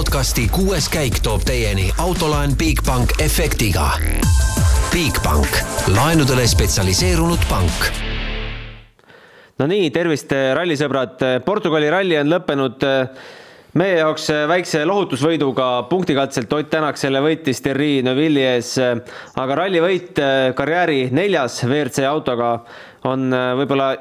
[0.00, 3.90] podcasti kuues käik toob teieni autolaen Bigbank efektiga.
[4.88, 5.58] Bigbank,
[5.92, 7.90] laenudele spetsialiseerunud pank.
[9.60, 11.20] no nii, tervist, rallisõbrad.
[11.44, 12.86] Portugali ralli on lõppenud
[13.76, 20.22] meie jaoks väikse lohutusvõiduga punktikatselt Ott Tänak selle võitis Terri Neuvilli ees, aga rallivõit
[20.56, 22.54] karjääri neljas WRC autoga
[23.10, 23.28] on
[23.60, 23.92] võib-olla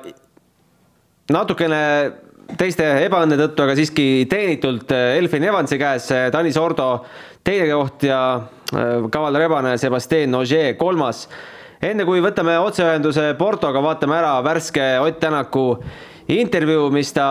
[1.36, 1.84] natukene
[2.58, 6.90] teiste ebaõnne tõttu, aga siiski teenitult äh, Elfin Evansi käes, äh, Tanis Ordo
[7.46, 11.28] teine koht ja äh, Kaval Rebane, Sebastian Ogier kolmas.
[11.82, 15.78] enne kui võtame otseühenduse Portoga, vaatame ära värske Ott Tänaku
[16.28, 17.30] intervjuu, mis ta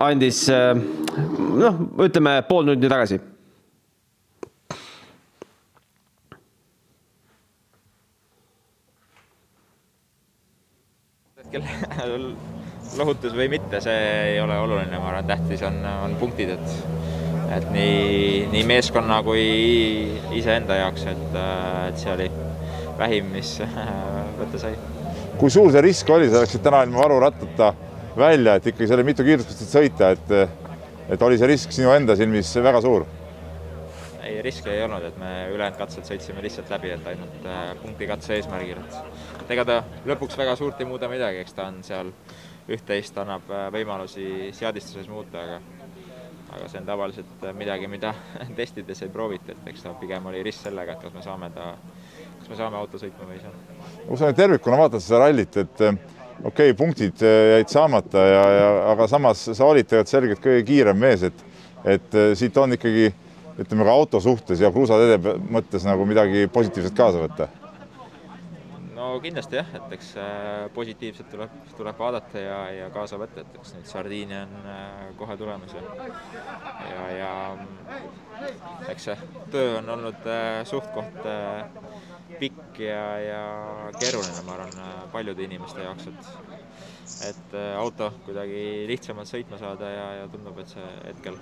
[0.00, 3.20] andis noh, ütleme pool tundi tagasi
[11.46, 12.34] hetkel
[12.98, 17.66] lohutus või mitte, see ei ole oluline, ma arvan, tähtis on, on punktid, et et
[17.70, 19.42] nii, nii meeskonna kui
[20.34, 21.36] iseenda jaoks, et,
[21.88, 22.26] et see oli
[22.98, 23.56] vähim, mis
[24.40, 24.74] võtta sai.
[25.38, 27.72] kui suur see risk oli, sa läksid täna ilma varurattata
[28.18, 30.34] välja, et ikkagi seal oli mitu kiiruspustit sõita, et
[31.06, 33.06] et oli see risk sinu enda silmis väga suur?
[34.26, 38.34] ei, riski ei olnud, et me ülejäänud katsed sõitsime lihtsalt läbi, et ainult äh, punktikatse
[38.34, 38.80] eesmärgil,
[39.40, 39.76] et ega ta
[40.08, 42.10] lõpuks väga suurt ei muuda midagi, eks ta on seal
[42.72, 45.60] üht-teist annab äh, võimalusi seadistuses muuta, aga
[46.56, 48.12] aga see on tavaliselt äh, midagi, mida
[48.58, 51.72] testides ei proovita, et eks ta pigem oli risk sellega, et kas me saame ta,
[52.40, 53.82] kas me saame auto sõitma või ei saa.
[54.06, 56.00] kui sa nüüd tervikuna vaatad seda rallit, et äh,
[56.42, 60.98] okei okay,, punktid jäid saamata ja, ja aga samas sa olid tegelikult selgelt kõige kiirem
[61.06, 61.46] mees, et
[61.86, 63.12] et siit on ikkagi
[63.62, 67.46] ütleme ka auto suhtes ja kruusateede mõttes nagu midagi positiivset kaasa võtta
[69.06, 73.58] no kindlasti jah, et eks äh, positiivselt tuleb, tuleb vaadata ja, ja kaasa võtta, et
[73.60, 75.82] eks neid sardiine on äh, kohe tulemas ja
[76.90, 79.16] ja, ja mm, eks see
[79.54, 81.20] töö on olnud äh, suht-koht
[82.40, 83.42] pikk ja, ja
[84.00, 84.80] keeruline, ma arvan,
[85.12, 86.32] paljude inimeste jaoks, et
[87.26, 91.38] et auto kuidagi lihtsamalt sõitma saada ja, ja tundub, et see hetkel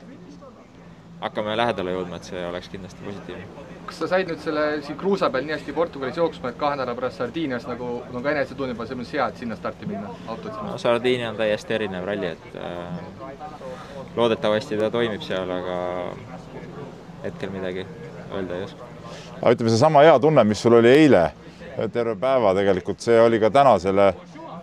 [1.25, 3.74] hakkame lähedale jõudma, et see oleks kindlasti positiivne.
[3.89, 6.97] Kas sa said nüüd selle siin kruusa peal nii hästi Portugalis jooksma, et kahe nädala
[6.99, 10.73] pärast Sardiinias nagu, nagu enesetunne juba selles mõttes hea, et sinna starti minna, autot sinna?
[10.73, 12.99] no Sardiinia on täiesti erinev ralli, et äh,
[14.17, 15.79] loodetavasti ta toimib seal, aga
[17.25, 17.87] hetkel midagi
[18.33, 18.91] öelda ei oska.
[19.41, 21.27] aga ütleme, seesama hea tunne, mis sul oli eile
[21.93, 24.13] terve päeva tegelikult, see oli ka täna selle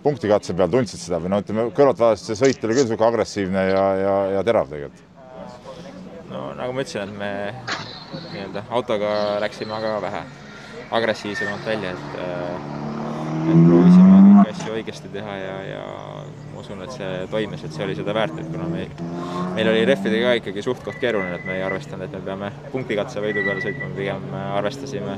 [0.01, 3.65] punktikatse peal, tundsid seda või no ütleme, kõrvalt vaadates see sõit oli küll niisugune agressiivne
[3.69, 5.09] ja, ja, ja terav tegelikult
[6.31, 8.00] no nagu ma ütlesin, et me
[8.31, 8.66] nii-öelda.
[8.69, 9.11] Autoga
[9.44, 10.23] läksime aga vähe
[10.91, 12.16] agressiivsemalt välja, et
[13.51, 15.83] et proovisime kõiki asju õigesti teha ja, ja
[16.51, 18.91] ma usun, et see toimis, et see oli seda väärt, et kuna meil,
[19.55, 23.23] meil oli rehvidega ka ikkagi suht-koht keeruline, et me ei arvestanud, et me peame punktikatse
[23.23, 25.17] võidu peale sõitma, pigem arvestasime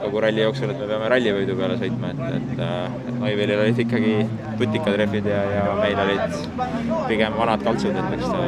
[0.00, 4.14] kogu ralli jooksul, et me peame rallivõidu peale sõitma, et, et, et Neuvilil olid ikkagi
[4.60, 6.36] tutikad rehvid ja, ja meil olid
[7.08, 8.42] pigem vanad kaltsud, et eks ta,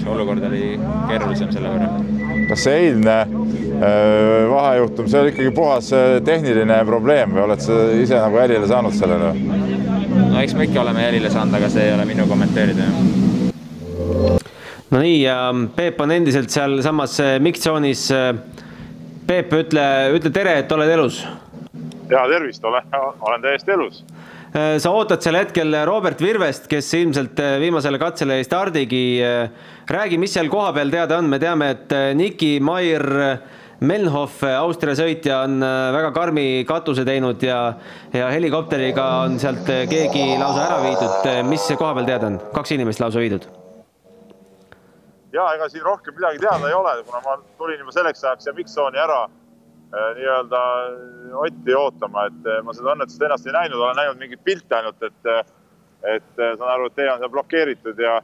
[0.00, 0.64] see olukord oli
[1.10, 1.90] keerulisem selle võrra.
[2.50, 7.78] kas see eilne äh, vahejuhtum, see oli ikkagi puhas äh, tehniline probleem või oled sa
[7.96, 9.32] ise nagu jälile saanud sellele?
[10.18, 13.26] no eks me ikka oleme jälile saanud, aga see ei ole minu kommenteerida, jah
[14.88, 15.36] no nii ja
[15.76, 18.08] Peep on endiselt sealsamas äh, miktsoonis
[19.28, 19.84] Peep, ütle,
[20.16, 21.18] ütle tere, et oled elus.
[22.08, 22.86] ja tervist, olen,
[23.20, 24.00] olen täiesti elus.
[24.56, 29.02] Äh, sa ootad sel hetkel Robert Virvest, kes ilmselt äh, viimasele katsele ei stardigi.
[29.20, 29.50] Äh,
[29.92, 33.04] räägi, mis seal kohapeal teada on, me teame, et Niki Maier
[33.84, 37.60] Melnhof, Austria sõitja, on väga karmi katuse teinud ja,
[38.16, 41.30] ja helikopteriga on sealt keegi lausa ära viidud.
[41.52, 42.42] mis koha peal teada on?
[42.56, 43.46] kaks inimest lausa viidud
[45.38, 48.54] ja ega siin rohkem midagi teada ei ole, kuna ma tulin juba selleks ajaks ja
[48.56, 50.62] Miksooni ära äh, nii-öelda
[51.44, 55.02] Otti ootama, et äh, ma seda õnnetust ennast ei näinud, olen näinud mingeid pilte ainult,
[55.06, 55.52] et,
[56.14, 58.18] et saan aru, et tee on seal blokeeritud ja,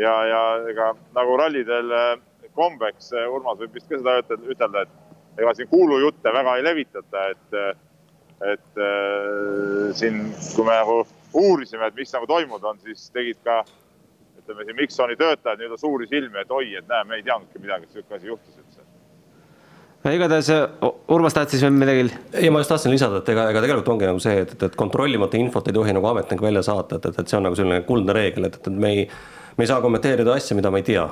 [0.00, 1.92] ja, ja ega nagu rallidel
[2.56, 7.56] kombeks, Urmas võib vist ka seda ütelda, et ega siin kuulujutte väga ei levitata, et,
[8.54, 8.78] et
[9.98, 10.22] siin,
[10.54, 11.02] kui me nagu
[11.36, 13.60] uurisime, et mis nagu toimunud on, siis tegid ka
[14.46, 17.88] ütleme siin Miksoni töötajad nii-öelda suuri silmi, et oi, et näe, me ei teadnudki midagi,
[17.88, 18.84] et niisugune asi juhtus üldse.
[20.04, 20.50] no igatahes
[21.16, 22.04] Urmas tahtis veel midagi.
[22.32, 24.76] ei, ma just tahtsin lisada, et ega, ega tegelikult ongi nagu see, et, et, et
[24.78, 27.82] kontrollimata infot ei tohi nagu ametnik välja saata, et, et, et see on nagu selline
[27.88, 29.08] kuldne reegel, et, et, et me ei,
[29.56, 31.08] me ei saa kommenteerida asja, mida me ei tea.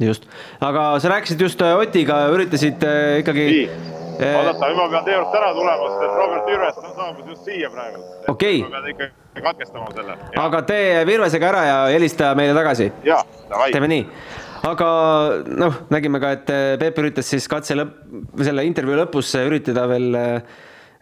[0.00, 0.30] just,
[0.60, 3.50] aga sa rääkisid just äh, Otiga, üritasid äh, ikkagi.
[3.50, 7.48] nii, oodata, juba pean teie juurde ära tulema, sest et Robert Jürvest on saabunud just
[7.48, 8.00] siia praegu.
[8.28, 8.62] okei okay..
[8.62, 9.10] ma pean ikka
[9.40, 10.16] katkestama selle.
[10.44, 12.90] aga tee Virvesega ära ja helista meile tagasi.
[13.06, 13.20] ja,
[13.50, 13.70] davai.
[13.74, 14.02] teeme nii.
[14.68, 14.88] aga
[15.64, 16.52] noh, nägime ka, et
[16.82, 18.02] Peep üritas siis katse lõpp,
[18.42, 20.20] selle intervjuu lõpus üritada veel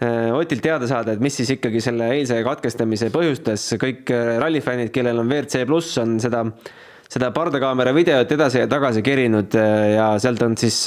[0.00, 4.08] Otilt teada saada, et mis siis ikkagi selle eilse katkestamise põhjustas, kõik
[4.40, 6.40] rallifännid, kellel on WRC pluss, on seda,
[7.04, 10.86] seda pardakaamera videot edasi ja tagasi kerinud ja sealt on siis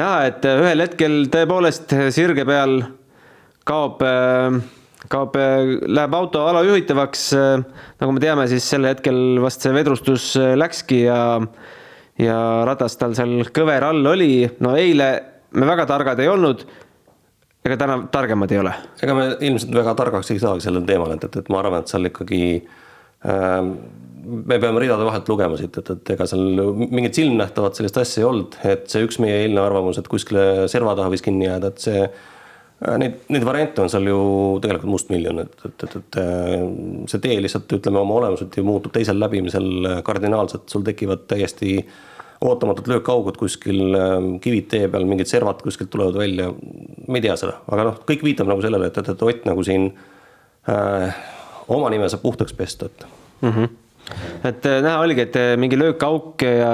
[0.00, 2.78] näha, et ühel hetkel tõepoolest sirge peal
[3.68, 4.00] kaob,
[5.12, 5.36] kaob,
[5.86, 7.26] läheb auto alajuhitavaks.
[8.00, 11.20] nagu me teame, siis sel hetkel vast see vedrustus läkski ja,
[12.18, 14.48] ja ratas tal seal kõver all oli.
[14.60, 15.12] no eile
[15.52, 16.64] me väga targad ei olnud
[17.62, 18.72] ega täna targemad ei ole?
[19.02, 21.92] ega me ilmselt väga targaks ei saagi sellel teemal, et, et, et ma arvan, et
[21.92, 23.60] seal ikkagi äh,
[24.22, 28.28] me peame ridade vahelt lugema siit, et, et ega seal mingit silmnähtavat sellist asja ei
[28.28, 31.88] olnud, et see üks meie eilne arvamus, et kuskile serva taha võis kinni jääda, et
[31.88, 32.28] see äh,
[32.98, 34.22] Neid, neid variante on seal ju
[34.58, 36.64] tegelikult mustmiljon, et, et, et, et äh,
[37.10, 41.92] see tee lihtsalt ütleme oma olemuselt ju muutub teisel läbimisel kardinaalselt, sul tekivad täiesti äh,
[42.42, 46.50] ootamatud löökaugud kuskil, ähm, kivid tee peal, mingid servad kuskilt tulevad välja.
[47.08, 49.64] ma ei tea seda, aga noh, kõik viitab nagu sellele, et, et, et Ott nagu
[49.66, 49.88] siin
[50.70, 51.22] äh,
[51.68, 53.06] oma nime saab puhtaks pesta, et
[53.40, 53.48] mm.
[53.50, 53.81] -hmm
[54.42, 56.72] et äh, näha oligi, et äh, mingi löökauk ja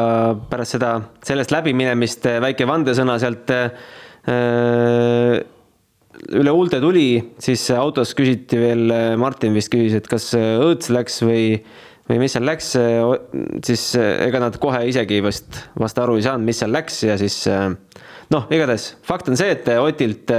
[0.51, 0.93] pärast seda,
[1.27, 3.53] sellest läbiminemist äh, väike vandesõna sealt
[6.39, 7.07] üle huulte tuli,
[7.41, 8.91] siis autos küsiti veel,
[9.21, 11.45] Martin vist küsis, et kas õõts läks või
[12.09, 12.71] või mis seal läks,
[13.69, 17.37] siis ega nad kohe isegi vast, vast aru ei saanud, mis seal läks ja siis
[17.49, 20.33] noh, igatahes fakt on see, et Otilt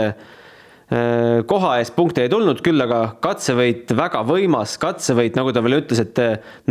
[0.90, 6.02] koha eest punkte ei tulnud, küll aga katsevõit, väga võimas katsevõit, nagu ta veel ütles,
[6.02, 6.18] et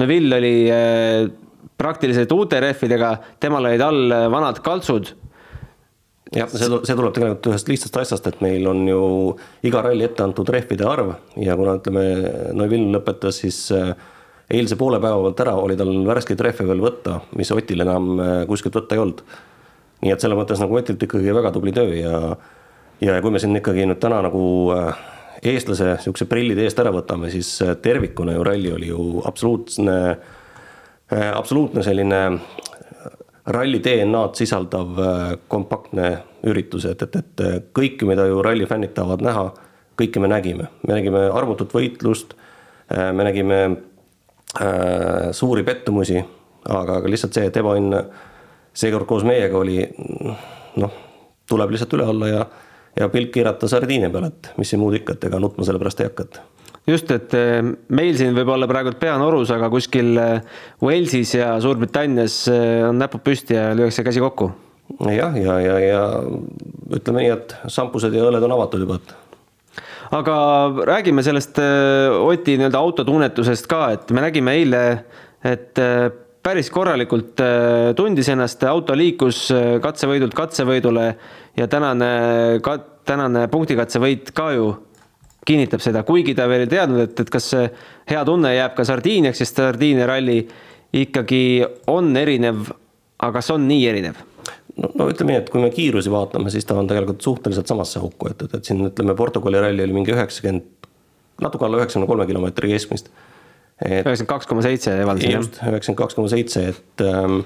[0.01, 0.55] Neville oli
[1.79, 5.13] praktiliselt uute rehvidega, temal olid all vanad kaltsud
[6.35, 9.01] jah, see, see tuleb tegelikult ühest lihtsast asjast, et meil on ju
[9.69, 12.05] iga ralli ette antud rehvide arv ja kuna ütleme,
[12.59, 13.93] Neville lõpetas siis äh,
[14.53, 18.35] eilse poole päeva pealt ära oli tal värskeid rehve veel võtta, mis Otil enam äh,
[18.51, 19.25] kuskilt võtta ei olnud.
[20.05, 22.21] nii et selles mõttes nagu Otilt ikkagi väga tubli töö ja,
[23.01, 24.43] ja kui me siin ikkagi nüüd täna nagu
[24.75, 25.03] äh,
[25.53, 29.99] eestlase niisuguse prillide eest ära võtame, siis äh, tervikuna ju ralli oli ju absoluutne,
[31.09, 32.19] absoluutne selline
[33.49, 34.99] ralli DNA-d sisaldav
[35.49, 36.11] kompaktne
[36.45, 39.47] üritus, et, et, et kõike, mida ju ralli fännid tahavad näha,
[39.97, 40.69] kõike me nägime.
[40.85, 42.35] me nägime arvutut võitlust,
[42.93, 43.63] me nägime
[44.57, 46.25] Äh, suuri pettumusi,
[46.65, 47.93] aga, aga lihtsalt see, et ebaõnn
[48.73, 49.83] seekord koos meiega oli
[50.81, 50.95] noh,
[51.45, 52.47] tuleb lihtsalt üle olla ja,
[52.99, 56.03] ja pilk keerata sardiine peale, et mis siin muud ikka, et ega nutma selle pärast
[56.03, 56.41] ei hakka, et
[56.95, 57.61] just, et äh,
[57.95, 62.41] meil siin võib olla praegu pea norus, aga kuskil äh, Walesis ja Suurbritannias
[62.89, 64.51] on näpud püsti ja lüüakse käsi kokku.
[65.13, 66.05] jah, ja, ja, ja, ja
[66.97, 69.17] ütleme nii, et šampused ja õlled on avatud juba, et
[70.19, 70.39] aga
[70.89, 74.83] räägime sellest Oti nii-öelda autotunnetusest ka, et me nägime eile,
[75.45, 75.77] et
[76.43, 79.49] päris korralikult äh, tundis ennast, auto liikus
[79.83, 81.09] katsevõidult katsevõidule
[81.59, 82.11] ja tänane,
[83.09, 84.71] tänane punktikatsevõit ka ju
[85.49, 87.69] kinnitab seda, kuigi ta veel ei teadnud, et, et kas see
[88.11, 90.43] hea tunne jääb ka Sardiiniaks, sest Sardiinia ralli
[90.97, 91.43] ikkagi
[91.89, 92.69] on erinev,
[93.19, 94.25] aga kas on nii erinev?
[94.79, 98.03] no, no ütleme nii, et kui me kiirusi vaatame, siis ta on tegelikult suhteliselt samasse
[98.03, 100.91] hukku, et, et, et siin ütleme, Portugali ralli oli mingi üheksakümmend,
[101.43, 103.11] natuke alla üheksakümne kolme kilomeetri keskmist.
[103.87, 105.15] Üheksakümmend kaks koma seitse jah?
[105.23, 107.41] just, üheksakümmend kaks koma seitse, et ähm,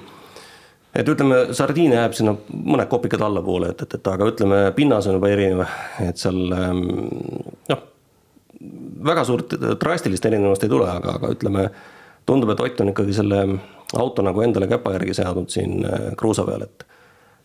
[0.96, 5.18] et ütleme, Sardiinia jääb sinna mõned kopikad allapoole, et, et, et aga ütleme, pinnas on
[5.18, 5.64] juba erinev,
[6.04, 6.84] et seal ähm,
[7.72, 7.84] noh,
[9.08, 11.66] väga suurt drastilist erinevust ei tule, aga, aga ütleme,
[12.28, 13.42] tundub, et Ott on ikkagi selle
[13.98, 16.88] auto nagu endale käpa järgi seadnud siin äh, kruusa peal, et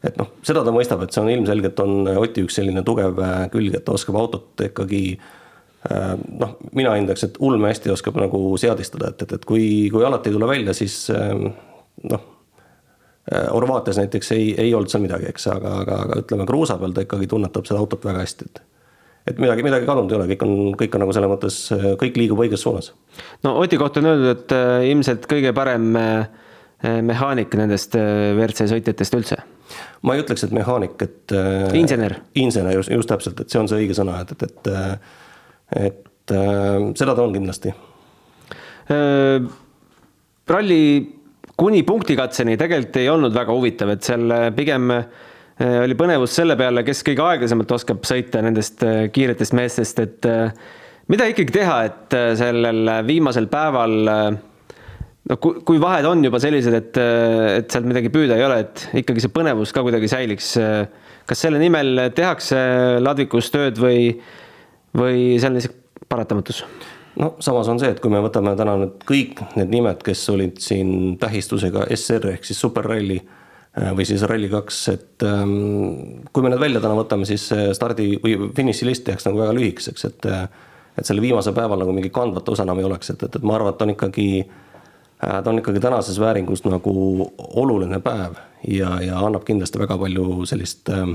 [0.06, 3.48] et noh, seda ta mõistab, et see on ilmselgelt on Oti üks selline tugev äh,
[3.52, 5.32] külg, et ta oskab autot ikkagi äh,
[6.40, 10.32] noh, mina hindaks, et ulme hästi oskab nagu seadistada, et, et, et kui, kui alati
[10.32, 11.52] ei tule välja, siis ähm,
[12.12, 12.34] noh,
[13.28, 17.04] Horvaatias näiteks ei, ei olnud seal midagi, eks, aga, aga, aga ütleme, kruusa peal ta
[17.04, 18.64] ikkagi tunnetab seda autot väga hästi, et
[19.28, 21.58] et midagi, midagi kadunud ei ole, kõik on, kõik on nagu selles mõttes,
[22.00, 22.94] kõik liigub õiges suunas.
[23.44, 24.56] no Oti kohta on öeldud, et
[24.88, 25.90] ilmselt kõige parem
[27.04, 29.42] mehaanik nendest WRC sõitjatest üldse
[30.06, 31.34] ma ei ütleks, et mehaanik, et.
[31.36, 32.20] Äh, insener.
[32.36, 35.18] insener, just, just täpselt, et see on see õige sõna, et, et, et, äh,
[35.76, 37.74] et äh, seda ta on kindlasti.
[40.48, 40.84] ralli
[41.60, 44.94] kuni punktikatseni tegelikult ei olnud väga huvitav, et seal pigem
[45.58, 50.28] oli põnevus selle peale, kes kõige aeglasemalt oskab sõita nendest kiiretest meestest, et
[51.12, 53.98] mida ikkagi teha, et sellel viimasel päeval
[55.28, 57.00] no kui, kui vahed on juba sellised, et,
[57.60, 60.54] et sealt midagi püüda ei ole, et ikkagi see põnevus ka kuidagi säiliks.
[61.28, 62.60] kas selle nimel tehakse
[63.04, 64.14] ladvikus tööd või,
[64.96, 66.62] või see on lihtsalt paratamatus?
[67.20, 70.62] no samas on see, et kui me võtame täna nüüd kõik need nimed, kes olid
[70.64, 76.62] siin tähistusega SR ehk siis superralli äh, või siis Rally2, et ähm, kui me need
[76.62, 80.32] välja täna võtame, siis stardi või finišilist jääks nagu väga lühikeseks, et
[80.98, 83.58] et selle viimasel päeval nagu mingi kandvat osa enam ei oleks, et, et, et ma
[83.58, 84.28] arvan, et on ikkagi,
[85.22, 86.94] äh, ta on ikkagi tänases vääringus nagu
[87.38, 91.06] oluline päev ja, ja annab kindlasti väga palju sellist äh,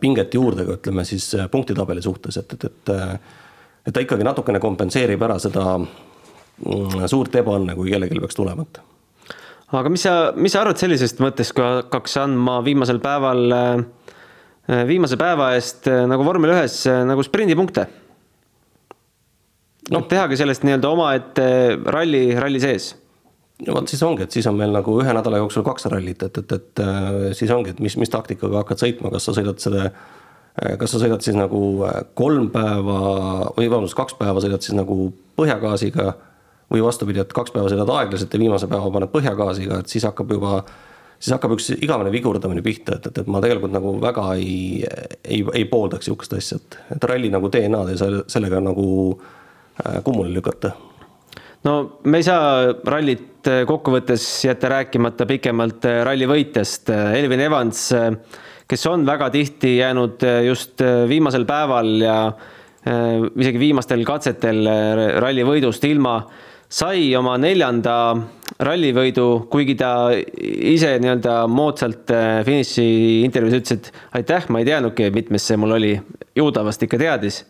[0.00, 2.92] pinget juurde ka ütleme siis punktitabeli suhtes, et, et, et
[3.86, 8.80] et ta ikkagi natukene kompenseerib ära seda mm, suurt ebaõnne, kui kellelgi peaks tulema, et.
[9.72, 15.18] aga mis sa, mis sa arvad sellisest mõttest, kui hakkaks andma viimasel päeval, äh, viimase
[15.20, 17.88] päeva eest äh, nagu vormel ühes äh, nagu sprindipunkte?
[19.92, 21.46] noh, tehagi sellest nii-öelda omaette
[21.90, 22.92] ralli, ralli sees
[23.66, 26.42] no vot, siis ongi, et siis on meil nagu ühe nädala jooksul kaks rallit, et,
[26.42, 26.82] et, et
[27.38, 29.90] siis ongi, et mis, mis taktikaga hakkad sõitma, kas sa sõidad selle
[30.52, 32.98] Äh, kas sa sõidad siis nagu äh, kolm päeva
[33.56, 35.06] või vabandust, kaks päeva sõidad siis nagu
[35.40, 36.10] põhjagaasiga
[36.72, 40.34] või vastupidi, et kaks päeva sõidad aeglaselt ja viimase päeva paned põhjagaasiga, et siis hakkab
[40.36, 40.58] juba,
[41.16, 44.84] siis hakkab üks igavene vigurdamine pihta, et, et, et ma tegelikult nagu väga ei,
[45.24, 50.02] ei, ei pooldaks sihukest asja, et, et ralli nagu DNA-d ei saa sellega nagu äh,
[50.04, 50.74] kummuli lükata
[51.64, 57.88] no me ei saa rallit kokkuvõttes jätta rääkimata pikemalt ralli võitjast, Elvin Evans
[58.72, 62.16] kes on väga tihti jäänud just viimasel päeval ja
[63.38, 64.64] isegi viimastel katsetel
[65.22, 66.16] ralli võidust ilma,
[66.72, 67.96] sai oma neljanda
[68.62, 72.10] rallivõidu, kuigi ta ise nii-öelda moodsalt
[72.46, 72.86] finiši
[73.26, 75.94] intervjuus ütles, et aitäh, ma ei teadnudki, mitmes see mul oli.
[76.34, 77.44] ju ta vast ikka teadis.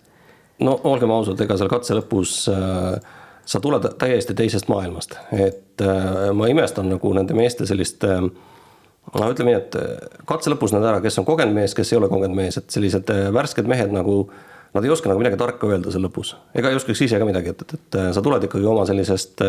[0.58, 2.98] no olgem ausad, ega seal katse lõpus äh,
[3.46, 9.28] sa tuled täiesti teisest maailmast, et äh, ma imestan nagu nende meeste sellist äh, no
[9.32, 12.10] ütleme nii, et äh, katse lõpus näed ära, kes on kogenud mees, kes ei ole
[12.12, 14.24] kogenud mees, et sellised värsked mehed nagu
[14.72, 17.50] Nad ei oska nagu midagi tarka öelda seal lõpus, ega ei oskaks ise ka midagi,
[17.52, 19.42] et, et, et sa tuled ikkagi oma sellisest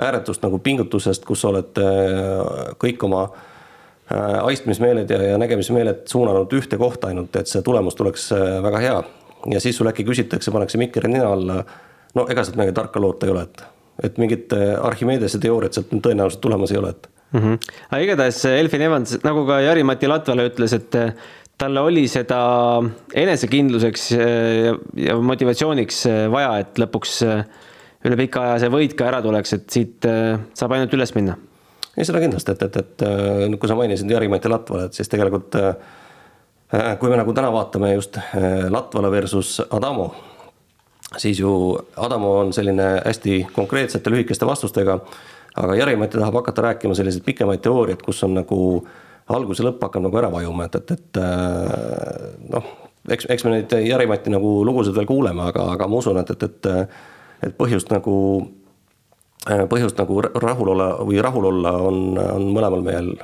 [0.00, 1.76] ääretust nagu pingutusest, kus sa oled
[2.80, 3.26] kõik oma
[4.48, 8.30] aistmismeeled ja, ja nägemismeeled suunanud ühte kohta ainult, et see tulemus tuleks
[8.64, 8.96] väga hea.
[9.52, 11.60] ja siis sul äkki küsitakse, pannakse mikker nina alla.
[12.16, 13.66] No ega sealt midagi tarka loota ei ole, et,
[14.08, 17.40] et mingit Archimedese teooriat sealt tõenäoliselt tulemas ei ole, et mm.
[17.40, 17.58] -hmm.
[17.90, 21.12] aga igatahes Elfin Evans, nagu ka Jari-Mati Latvala ütles, et eh,
[21.58, 22.38] talle oli seda
[23.14, 24.70] enesekindluseks eh,
[25.06, 27.18] ja motivatsiooniks eh, vaja, et lõpuks
[28.06, 30.06] üle pika aja see võit ka ära tuleks, et siit
[30.54, 31.36] saab ainult üles minna.
[31.96, 35.56] ei, seda kindlasti, et, et, et kui sa mainisid Jari-Mati Latvala, et siis tegelikult
[37.00, 38.18] kui me nagu täna vaatame just
[38.70, 40.10] Latvala versus Adamo,
[41.16, 45.00] siis ju Adamo on selline hästi konkreetsete lühikeste vastustega
[45.56, 48.58] aga Jari-Mati tahab hakata rääkima selliseid pikemaid teooriaid, kus on nagu
[49.32, 52.68] algus ja lõpp hakkab nagu ära vajuma, et, et, et äh, noh,
[53.08, 56.44] eks, eks me neid Jari-Mati nagu lugusid veel kuuleme, aga, aga ma usun, et, et,
[56.44, 56.68] et,
[57.48, 58.16] et põhjust nagu,
[59.46, 63.14] põhjust nagu rahul olla või rahul olla on, on mõlemal mehel,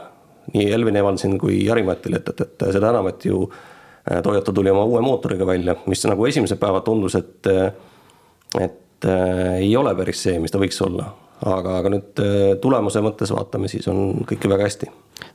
[0.55, 3.72] nii Elvin Evansil kui Jari-Matil, et, et, et seda enam, et ju äh,
[4.23, 7.47] Toyota tuli oma uue mootoriga välja, mis nagu esimesel päeval tundus, et,
[8.59, 11.13] et äh, ei ole päris see, mis ta võiks olla
[11.49, 14.91] aga, aga nüüd äh, tulemuse mõttes vaatame, siis on kõik ju väga hästi.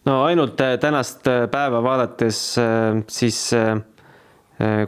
[0.07, 2.41] no ainult äh, tänast äh, päeva vaadates
[3.11, 3.43] siis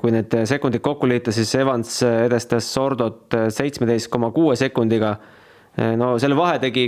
[0.02, 5.12] kui need sekundid kokku liita, siis Evans edestas Sordot seitsmeteist koma kuue sekundiga.
[5.98, 6.88] no selle vahe tegi,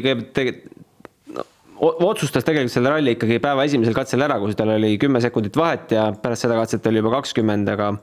[1.82, 5.96] otsustas tegelikult selle ralli ikkagi päeva esimesel katsel ära, kus tal oli kümme sekundit vahet
[5.96, 7.94] ja pärast seda katset oli juba kakskümmend, aga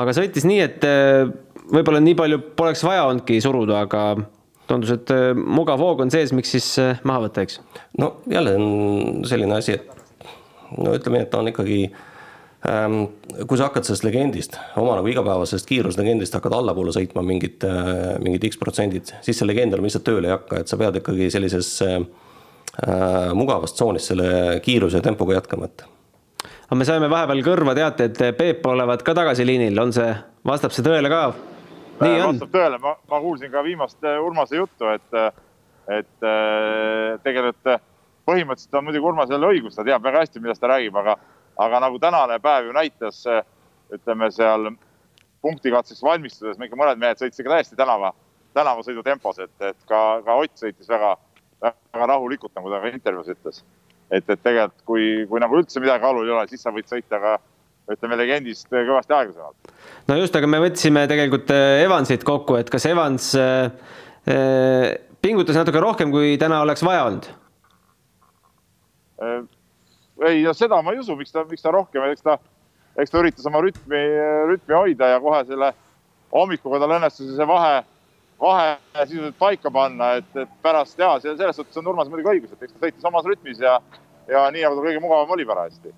[0.00, 0.86] aga sõitis nii, et
[1.72, 4.04] võib-olla nii palju poleks vaja olnudki suruda, aga
[4.70, 7.60] tundus, et äh, mugav hoog on sees, miks siis äh, maha võtta, eks?
[8.00, 11.80] no jälle on selline asi, et no ütleme et ta on ikkagi
[12.68, 12.98] ähm,
[13.48, 18.48] kui sa hakkad sellest legendist, oma nagu igapäevasest kiiruslegendist hakkad allapoole sõitma mingid äh,, mingid
[18.52, 21.74] X protsendid, siis see legend enam lihtsalt tööle ei hakka, et sa pead ikkagi sellises
[21.86, 22.10] äh, äh,
[23.36, 24.28] mugavas tsoonis selle
[24.64, 25.82] kiiruse ja tempoga jätkama, et.
[26.64, 30.08] aga me saime vahepeal kõrva teate, et Peep olevat ka tagasi liinil, on see,
[30.48, 31.26] vastab see tõele ka?
[32.02, 32.36] nii on.
[32.36, 35.28] vastab tõele, ma, ma kuulsin ka viimast äh, Urmase juttu, et, äh,
[35.98, 37.82] et äh, tegelikult
[38.28, 41.16] põhimõtteliselt on muidugi Urmasel õigus, ta teab väga hästi, millest ta räägib, aga,
[41.62, 43.24] aga nagu tänane päev ju näitas,
[43.92, 44.70] ütleme seal
[45.42, 48.12] punktikatseks valmistudes, me ikka mõned mehed sõitsid ka täiesti tänava,
[48.54, 51.16] tänavasõidu tempos, et, et ka, ka Ott sõitis väga,
[51.62, 53.62] väga rahulikult, nagu ta ka intervjuus ütles.
[54.10, 57.20] et, et tegelikult, kui, kui nagu üldse midagi alul ei ole, siis sa võid sõita
[57.22, 57.38] ka
[57.92, 59.72] ütleme legendist kõvasti aeglasemalt.
[60.08, 63.72] no just, aga me võtsime tegelikult äh, Evansit kokku, et kas Evans äh,
[65.22, 67.30] pingutas natuke rohkem, kui täna oleks vaja olnud
[69.22, 69.42] äh,?
[70.28, 72.36] ei, no seda ma ei usu, miks ta, miks ta rohkem, eks ta,
[73.00, 74.02] eks ta üritas oma rütmi,
[74.50, 75.72] rütmi hoida ja kohe selle
[76.32, 77.80] hommikuga tal õnnestus see vahe
[78.42, 82.66] vahe sisuliselt paika panna, et, et pärast ja selles suhtes on Urmas muidugi õigus, et
[82.66, 83.76] eks ta sõitis omas rütmis ja,
[84.30, 85.94] ja nii nagu tal kõige mugavam oli parajasti.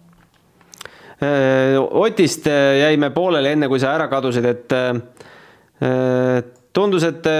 [1.25, 7.33] Äh, Otist äh, jäime pooleli enne, kui sa ära kadusid, et äh, tundus, et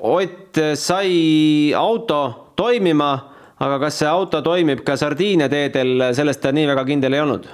[0.00, 2.18] Ott sai auto
[2.56, 3.08] toimima,
[3.60, 7.48] aga kas see auto toimib ka Sardiinia teedel, sellest ta nii väga kindel ei olnud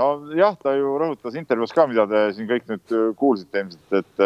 [0.00, 4.22] nojah, ta ju rõhutas intervjuus ka, mida te siin kõik nüüd kuulsite ilmselt, et,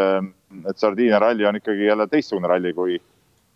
[0.68, 2.98] et Sardiinia ralli on ikkagi jälle teistsugune ralli kui,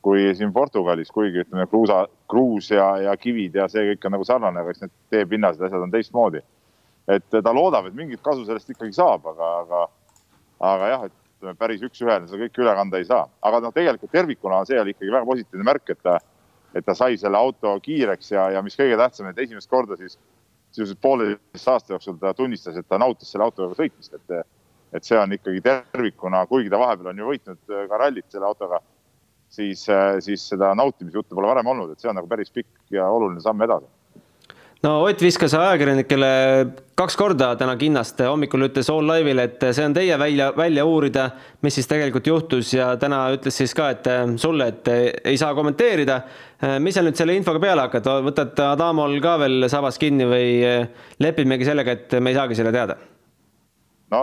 [0.02, 4.26] kui siin Portugalis, kuigi ütleme, kruusa, kruus ja, ja kivid ja see kõik on nagu
[4.28, 6.42] sarnane, aga eks need teepinnased, asjad on teistmoodi.
[7.08, 9.84] et ta loodab, et mingit kasu sellest ikkagi saab, aga, aga,
[10.70, 14.12] aga jah, et ütleme päris üks-ühele seda kõike üle kanda ei saa, aga noh, tegelikult
[14.12, 16.18] tervikuna see oli ikkagi väga positiivne märk, et ta,
[16.76, 20.18] et ta sai selle auto kiireks ja, ja mis kõige tähtsam, et esimest korda siis
[20.70, 24.34] sisuliselt pooleteist aasta jooksul ta tunnistas, et ta nautis selle autoga sõitmist, et,
[24.92, 28.80] et see on ikkagi tervikuna, kuigi ta vahepeal on ju võitnud ka rallit selle autoga,
[29.52, 29.84] siis,
[30.24, 33.64] siis seda nautimisjuttu pole varem olnud, et see on nagu päris pikk ja oluline samm
[33.66, 33.88] edasi
[34.82, 36.28] no Ott viskas ajakirjanikele
[36.98, 41.28] kaks korda täna kinnast, hommikul ütles All Live'ile, et see on teie välja, välja uurida,
[41.62, 44.90] mis siis tegelikult juhtus ja täna ütles siis ka, et sulle, et
[45.24, 46.20] ei saa kommenteerida.
[46.82, 50.50] mis sa nüüd selle infoga peale hakkad, võtad Adamol ka veel sabas kinni või
[51.22, 52.98] lepimegi sellega, et me ei saagi selle teada?
[54.14, 54.22] No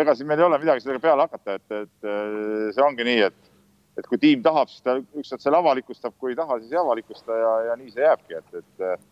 [0.00, 3.50] ega siin meil ei ole midagi sellega peale hakata, et, et see ongi nii, et,
[3.98, 7.40] et kui tiim tahab, siis ta ükskord selle avalikustab, kui ei taha, siis ei avalikusta
[7.40, 9.02] ja, ja nii see jääbki, et, et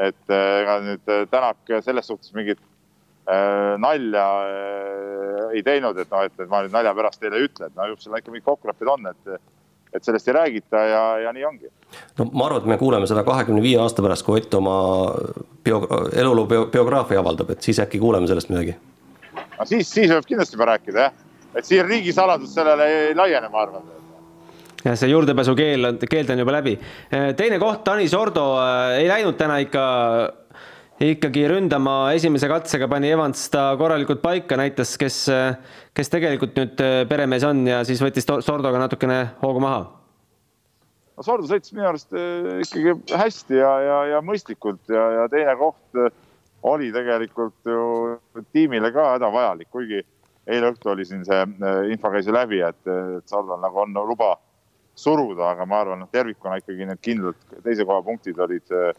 [0.00, 2.60] et äh, ega nüüd Tänak selles suhtes mingit
[3.28, 7.70] äh, nalja äh, ei teinud, et noh, et ma nüüd nalja pärast teile ei ütle,
[7.70, 9.40] et no ju seal ikka mingid kokkulepped on, et,
[9.92, 11.72] et sellest ei räägita ja, ja nii ongi.
[12.18, 14.76] no ma arvan, et me kuuleme seda kahekümne viie aasta pärast, kui Ott oma
[15.64, 15.82] bio,
[16.14, 18.78] eluloo bio, biograafia avaldab, et siis äkki kuuleme sellest midagi.
[19.60, 21.16] No siis, siis võib kindlasti juba rääkida jah,
[21.54, 23.88] et siin riigisaladus sellele ei laiene, ma arvan
[24.84, 26.76] ja see juurdepääsukeel on, keeld on juba läbi.
[27.36, 29.84] teine koht, Tanis Ordo äh, ei läinud täna ikka,
[31.04, 35.22] ikkagi ründama esimese katsega, pani Evans ta korralikult paika, näitas, kes,
[35.96, 39.84] kes tegelikult nüüd peremees on ja siis võttis Sordoga natukene hoogu maha.
[41.16, 42.16] no Sordo sõitis minu arust
[42.64, 46.04] ikkagi hästi ja, ja, ja mõistlikult ja, ja teine koht
[46.62, 48.18] oli tegelikult ju
[48.52, 50.02] tiimile ka hädavajalik, kuigi
[50.46, 51.40] eile õhtul oli siin see
[51.92, 54.34] info käis ju läbi, et, et Sordol nagu on luba
[55.00, 58.90] suruda, aga ma arvan, noh tervikuna ikkagi need kindlad teise koha punktid olid, äh,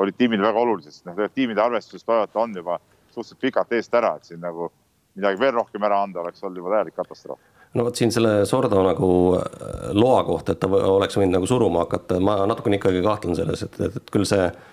[0.00, 2.78] olid tiimile väga olulised, sest noh, tiimide arvestuses Toyota on juba
[3.10, 4.70] suhteliselt pikalt eest ära, et siin nagu
[5.18, 7.40] midagi veel rohkem ära anda oleks olnud juba täielik katastroof.
[7.74, 11.86] no vot siin selle Sordo nagu äh, loa kohta, et ta oleks võinud nagu suruma
[11.86, 14.69] hakata, ma natukene ikkagi kahtlen selles, et, et, et küll see äh,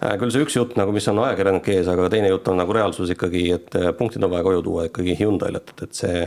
[0.00, 3.12] küll see üks jutt nagu, mis on ajakirjanike ees, aga teine jutt on nagu reaalsus
[3.14, 6.26] ikkagi, et punktid on vaja koju tuua ikkagi Hyundai'l, et, et see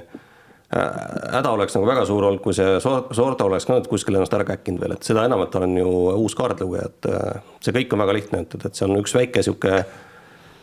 [0.76, 4.34] Äh, häda oleks nagu väga suur olnud, kui see Sordo oleks ka nüüd kuskil ennast
[4.36, 7.76] ära käkkinud veel, et seda enam, et ta on ju uus kaardlugeja, et äh, see
[7.78, 9.78] kõik on väga lihtne, et, et see on üks väike sihuke,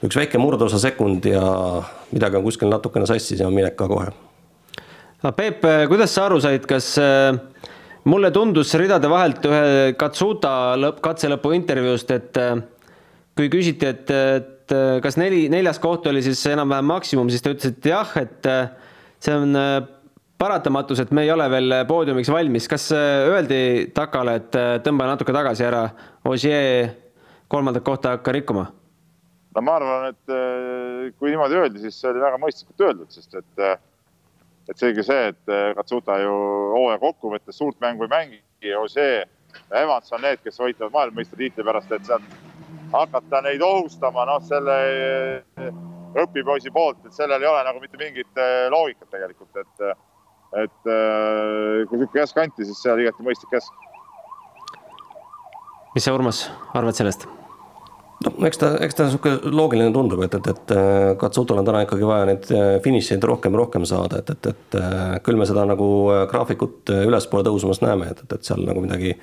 [0.05, 1.47] üks väike murdosa sekund ja
[2.11, 4.13] midagi on kuskil natukene sassis ja minek ka kohe.
[5.25, 7.33] no Peep, kuidas sa aru said, kas äh,
[8.05, 12.45] mulle tundus ridade vahelt ühe Katsuta lõpp, katse lõpu intervjuust, et
[13.35, 17.75] kui küsiti, et, et kas neli, neljas koht oli siis enam-vähem maksimum, siis ta ütles,
[17.75, 18.49] et jah, et
[19.25, 19.57] see on
[20.45, 23.61] paratamatus, et me ei ole veel poodiumiks valmis, kas äh, öeldi
[23.97, 25.85] Takale, et äh, tõmba natuke tagasi ära,
[26.29, 26.91] Ogier
[27.53, 28.69] kolmandat kohta hakka rikkuma?
[29.55, 33.39] no ma arvan, et äh, kui niimoodi öeldi, siis see oli väga mõistlikult öeldud, sest
[33.39, 33.85] et,
[34.69, 36.35] et selge see, et Katsuta ju
[36.75, 38.43] hooaja kokkuvõttes suurt mängu ei mängi,
[38.81, 39.23] Ogier
[39.71, 42.41] ja Evans on need, kes võitlevad maailmameistritiitli pärast, et sealt
[42.95, 44.79] hakata neid ohustama, noh, selle
[46.25, 49.95] õpipoisi poolt, et sellel ei ole nagu mitte mingit loogikat tegelikult, et
[50.55, 53.73] et äh, kui niisugune käsk anti, siis see oli igati mõistlik käsk.
[55.95, 57.27] mis sa, Urmas, arvad sellest?
[58.25, 61.83] no eks ta, eks ta niisugune loogiline tundub, et, et, et äh, Katsutol on täna
[61.85, 65.89] ikkagi vaja neid äh, finišeid rohkem, rohkem saada, et, et, et küll me seda nagu
[66.31, 69.17] graafikut ülespoole tõusmas näeme, et, et, et seal nagu midagi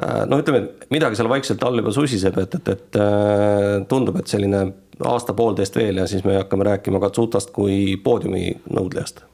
[0.00, 0.62] no ütleme,
[0.94, 4.62] midagi seal vaikselt all juba susiseb, et, et, et tundub, et selline
[5.02, 9.24] aasta-poolteist veel ja siis me hakkame rääkima Katsutast kui poodiumi nõudlejast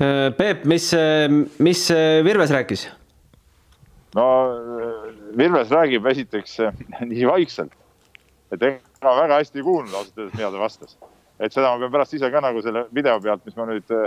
[0.00, 0.92] Äh, Peep, mis,
[1.58, 1.90] mis
[2.24, 2.88] Virves rääkis?
[4.14, 4.26] no
[5.36, 6.60] Virves räägib esiteks
[7.10, 7.72] nii vaikselt,
[8.54, 10.94] et ega väga hästi ei kuulnud ausalt öeldes, mida ta vastas.
[11.40, 14.06] et seda ma pean pärast ise ka nagu selle video pealt, mis ma nüüd äh,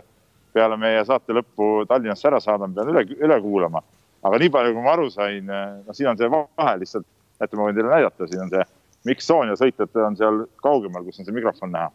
[0.56, 3.84] peale meie saate lõppu Tallinnasse ära saadan, pean üle, üle kuulama.
[4.28, 7.08] Aga nii palju, kui ma aru sain, noh, siin on see vahe lihtsalt,
[7.42, 8.68] et ma võin teile näidata, siin on see
[9.10, 11.90] Miksoon ja sõitjad on seal kaugemal, kus on see mikrofon näha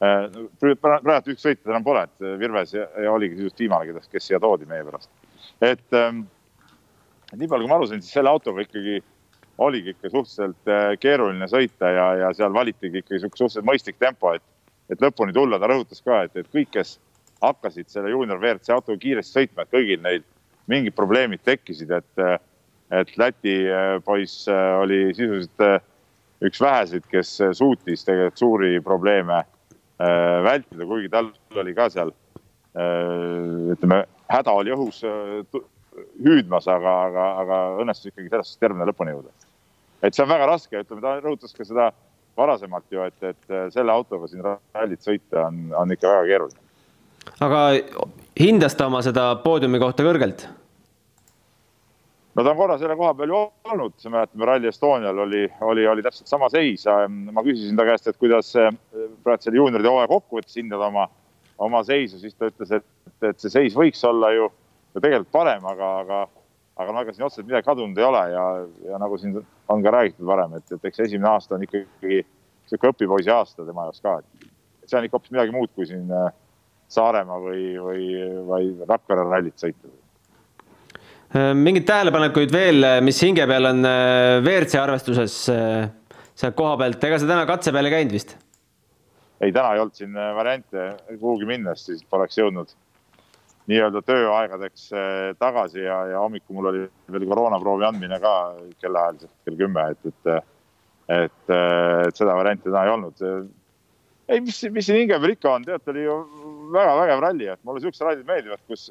[0.00, 4.40] praegu üks sõitjat enam pole, et Virves ja, ja oligi sisuliselt viimane, kes, kes siia
[4.42, 5.10] toodi meie pärast.
[5.62, 6.24] et ähm,
[7.32, 9.00] nii palju, kui ma aru sain, siis selle autoga ikkagi
[9.64, 14.42] oligi ikka suhteliselt keeruline sõita ja, ja seal valitigi ikkagi suhteliselt mõistlik tempo, et,
[14.90, 15.60] et lõpuni tulla.
[15.62, 16.98] ta rõhutas ka, et, et kõik, kes
[17.42, 20.24] hakkasid selle juunior WRC autoga kiiresti sõitma, et kõigil neil
[20.70, 22.44] mingid probleemid tekkisid, et,
[22.94, 25.84] et Läti äh, poiss äh, oli sisuliselt
[26.44, 29.44] üks väheseid, kes suutis tegelikult suuri probleeme
[30.44, 32.10] vältida, kuigi tal oli ka seal
[33.70, 34.98] ütleme, häda oli õhus
[36.26, 39.30] hüüdmas, aga, aga, aga õnnestus ikkagi selles suhtes tervena lõpuni jõuda.
[40.02, 41.86] et see on väga raske, ütleme, ta rõhutas ka seda
[42.36, 46.63] varasemalt ju, et, et selle autoga siin rallit sõita on, on ikka väga keeruline
[47.44, 47.62] aga
[48.40, 50.46] hindas ta oma seda poodiumi kohta kõrgelt?
[52.34, 56.02] no ta on korra selle koha peal ju olnud, mäletame Rally Estonial oli, oli, oli
[56.02, 56.86] täpselt sama seis.
[57.32, 61.06] ma küsisin ta käest, et kuidas praegu selle juunioride hooaja kokkuvõttes hindad oma,
[61.58, 62.86] oma seisu, siis ta ütles, et,
[63.22, 64.48] et see seis võiks olla ju,
[64.94, 66.22] ju tegelikult parem, aga, aga,
[66.82, 68.46] aga no ega siin otseselt midagi kadunud ei ole ja,
[68.90, 72.24] ja nagu siin on ka räägitud varem, et, et eks esimene aasta on ikkagi
[72.66, 76.10] sihuke õpipoisi aasta tema jaoks ka, et see on ikka hoopis midagi muud kui siin
[76.10, 76.32] äh,
[76.94, 78.08] Saaremaa või, või,
[78.48, 79.90] või Rakvere rallit sõita.
[81.34, 85.88] Äh, mingeid tähelepanekuid veel, mis hinge peal on äh, WRC arvestuses äh,
[86.38, 88.36] sealt koha pealt, ega sa täna katse peal ei käinud vist?
[89.42, 90.84] ei, täna ei olnud siin variante
[91.18, 92.70] kuhugi minna, sest siis poleks jõudnud
[93.66, 94.86] nii-öelda tööaegadeks
[95.40, 98.34] tagasi ja, ja hommikul mul oli veel koroonaproovi andmine ka
[98.78, 100.48] kellaajaliselt kell kümme, et, et,
[101.18, 103.26] et, et seda varianti täna ei olnud.
[104.28, 106.18] ei, mis, mis siin hinge peal ikka on, tead, oli ju
[106.72, 108.88] väga vägev ralli, et mulle siuksed rallid meeldivad, kus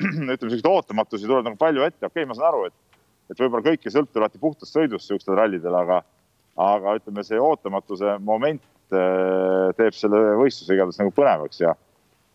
[0.00, 3.66] ütleme, siukseid ootamatusi tuleb nagu palju ette, okei okay,, ma saan aru, et, et võib-olla
[3.70, 6.00] kõik ei sõltu alati puhtast sõidust siukstel rallidel, aga,
[6.60, 8.62] aga ütleme, see ootamatuse moment
[8.94, 11.74] äh, teeb selle võistluse igatahes nagu põnevaks ja,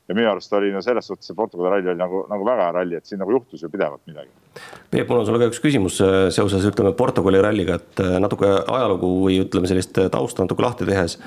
[0.10, 2.76] ja minu arust oli no selles suhtes see Portugali ralli oli nagu, nagu väga hea
[2.80, 4.30] ralli, et siin nagu juhtus ju pidevalt midagi.
[4.92, 8.52] Peep, mul on sulle ka üks küsimus äh, seoses, ütleme, Portugali ralliga, et äh, natuke
[8.62, 11.20] ajalugu või ütleme, sellist tausta natuke lahti tehes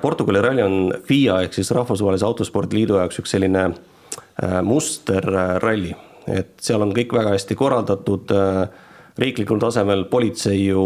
[0.00, 5.92] Portugali ralli on FIA ehk siis Rahvusvahelise Autospordiliidu jaoks üks selline äh, musterralli,
[6.32, 8.62] et seal on kõik väga hästi korraldatud, äh,
[9.20, 10.82] riiklikul tasemel politsei ju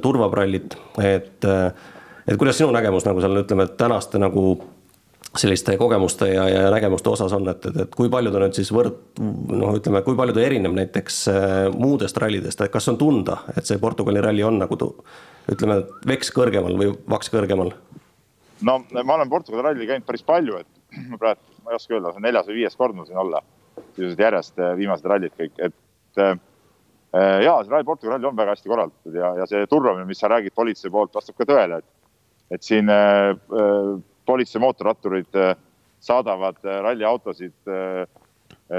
[0.00, 4.54] turvab rallit, et, et kuidas sinu nägemus nagu seal ütleme, tänaste nagu
[5.36, 8.70] selliste kogemuste ja, ja nägemuste osas on, et, et, et kui palju ta nüüd siis
[8.72, 11.20] võrd-, noh, ütleme, kui palju ta erineb näiteks
[11.76, 14.78] muudest rallidest, et kas on tunda, et see Portugali ralli on nagu
[15.52, 17.74] ütleme, veks kõrgemal või vaks kõrgemal?
[18.66, 22.12] No ma olen Portugali ralli käinud päris palju, et ma praegu, ma ei oska öelda,
[22.12, 23.42] see on neljas või viies kord mul siin olla.
[23.94, 26.34] sisuliselt järjest äh, viimased rallid kõik, et äh,
[27.14, 30.18] äh ja see ralli, Portugali ralli on väga hästi korraldatud ja, ja see turvamine, mis
[30.18, 31.88] sa räägid politsei poolt, vastab ka tõele, et,
[32.56, 33.92] et siin äh, äh,
[34.26, 35.54] politsei mootorratturid äh,
[36.00, 37.56] saadavad ralliautosid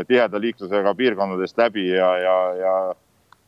[0.08, 2.74] tiheda liiklusega piirkondadest läbi ja, ja, ja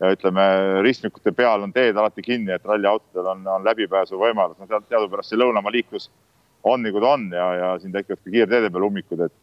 [0.02, 0.44] ja ütleme,
[0.86, 5.74] ristmikute peal on teed alati kinni, et ralliautodel on, on läbipääsuvõimalus, no teadupärast see lõunamaa
[5.76, 6.10] liiklus
[6.64, 9.36] on kui ta on ja, ja siin tekivad ka kiirteede peal ummikud, et,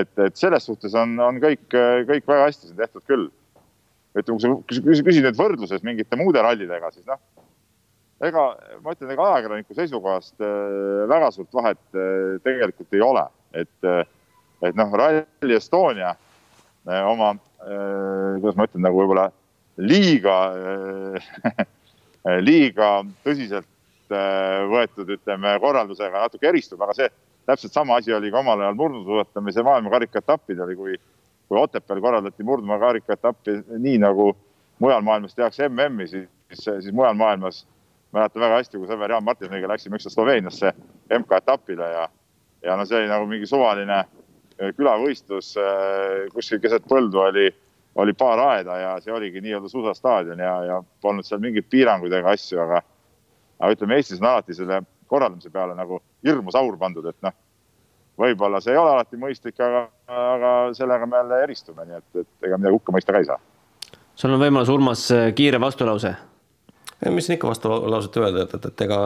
[0.00, 1.66] et, et selles suhtes on, on kõik,
[2.08, 3.28] kõik väga hästi siin tehtud küll.
[4.16, 7.20] ütleme, kui sa küsid nüüd võrdluses mingite muude rallidega, siis noh,
[8.26, 8.46] ega
[8.84, 14.02] ma ütlen, ega ajakirjaniku seisukohast äh, väga suurt vahet äh, tegelikult ei ole, et, äh,
[14.66, 16.16] et noh, Rally Estonia
[17.06, 19.26] oma, kuidas ma ütlen, nagu võib-olla
[19.80, 20.36] liiga
[22.44, 22.90] liiga
[23.24, 23.68] tõsiselt
[24.12, 27.08] äh, võetud, ütleme, korraldusega natuke eristub, aga see
[27.48, 30.98] täpselt sama asi oli ka omal ajal murdusuusatamise maailmakarika etappidel, kui,
[31.48, 34.30] kui Otepääl korraldati murdmaakarika etappi nii nagu
[34.80, 37.64] mujal maailmas tehakse MM-i, siis, siis mujal maailmas
[38.12, 40.72] mäletan väga hästi, kui sõber Jaan Martinsoniga läksime ükskord Sloveeniasse
[41.16, 42.06] MK-etapile ja,
[42.66, 44.02] ja no see oli nagu mingi suvaline
[44.76, 47.48] külavõistlus äh, kuskil keset põldu oli
[48.00, 52.32] oli paar aeda ja see oligi nii-öelda suusastaadion ja, ja polnud seal mingeid piiranguid ega
[52.36, 52.80] asju, aga,
[53.58, 57.36] aga ütleme, Eestis on alati selle korraldamise peale nagu hirmus aur pandud, et noh,
[58.20, 59.84] võib-olla see ei ole alati mõistlik, aga,
[60.22, 63.38] aga sellega me jälle eristume, nii et, et ega midagi hukka mõista ka ei saa.
[64.14, 66.16] sul on võimalus, Urmas, kiire vastulause
[67.08, 68.98] mis siin ikka vastulauset öelda, et, et, et ega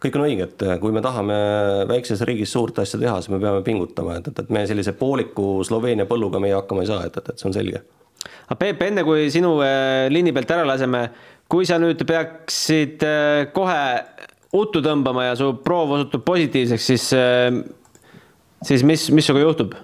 [0.00, 1.34] kõik on õige, et kui me tahame
[1.90, 5.58] väikses riigis suurt asja teha, siis me peame pingutama, et, et, et me sellise pooliku
[5.66, 7.84] Sloveenia põlluga meie hakkama ei saa, et, et, et see on selge
[8.46, 11.06] aga Peep, enne kui sinu äh, liini pealt ära laseme,
[11.50, 13.80] kui sa nüüd peaksid äh, kohe
[14.54, 17.50] uttu tõmbama ja su proov osutub positiivseks, siis, äh,
[18.64, 19.76] siis mis, mis sinuga juhtub?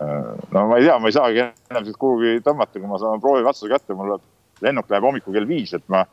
[0.00, 3.44] no ma ei tea, ma ei saagi enam siit kuhugi tõmmata, kui ma saan proovi
[3.44, 4.14] vastuse kätte, mul
[4.64, 6.06] lennuk läheb hommikul kell viis, et ma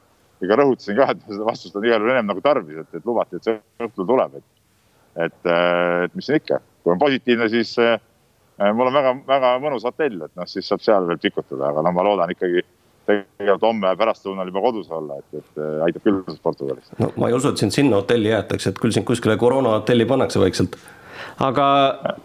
[0.43, 3.39] ikka rõhutasin ka, et seda vastust on igal juhul ennem nagu tarvis, et, et lubati,
[3.39, 4.48] et see õhtul tuleb, et
[5.17, 7.74] et, et mis siin ikka, kui on positiivne, siis
[8.58, 12.06] mul on väga-väga mõnus hotell, et noh, siis saab seal veel pikutada, aga no ma
[12.08, 12.65] loodan ikkagi
[13.08, 16.89] tegelikult homme pärastlõunal juba kodus olla, et, et aitab küll Portugalis.
[17.00, 20.41] no ma ei usu, et sind sinna hotelli jäetakse, et küll sind kuskile koroonahotelli pannakse
[20.43, 20.76] vaikselt
[21.43, 21.67] aga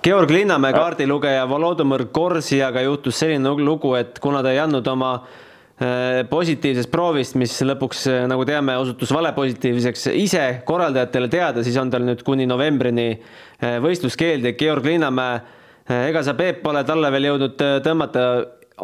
[0.05, 6.23] Georg Linnamäe kaardilugeja Volodõmõr Korsiaga juhtus selline lugu, et kuna ta ei andnud oma äh,
[6.31, 12.07] positiivsest proovist, mis lõpuks, äh, nagu teame, osutus valepositiivseks, ise korraldajatele teada, siis on tal
[12.09, 15.43] nüüd kuni novembrini äh, võistluskeeld ja Georg Linnamäe,
[15.89, 18.25] ega sa, Peep, pole talle veel jõudnud tõmmata,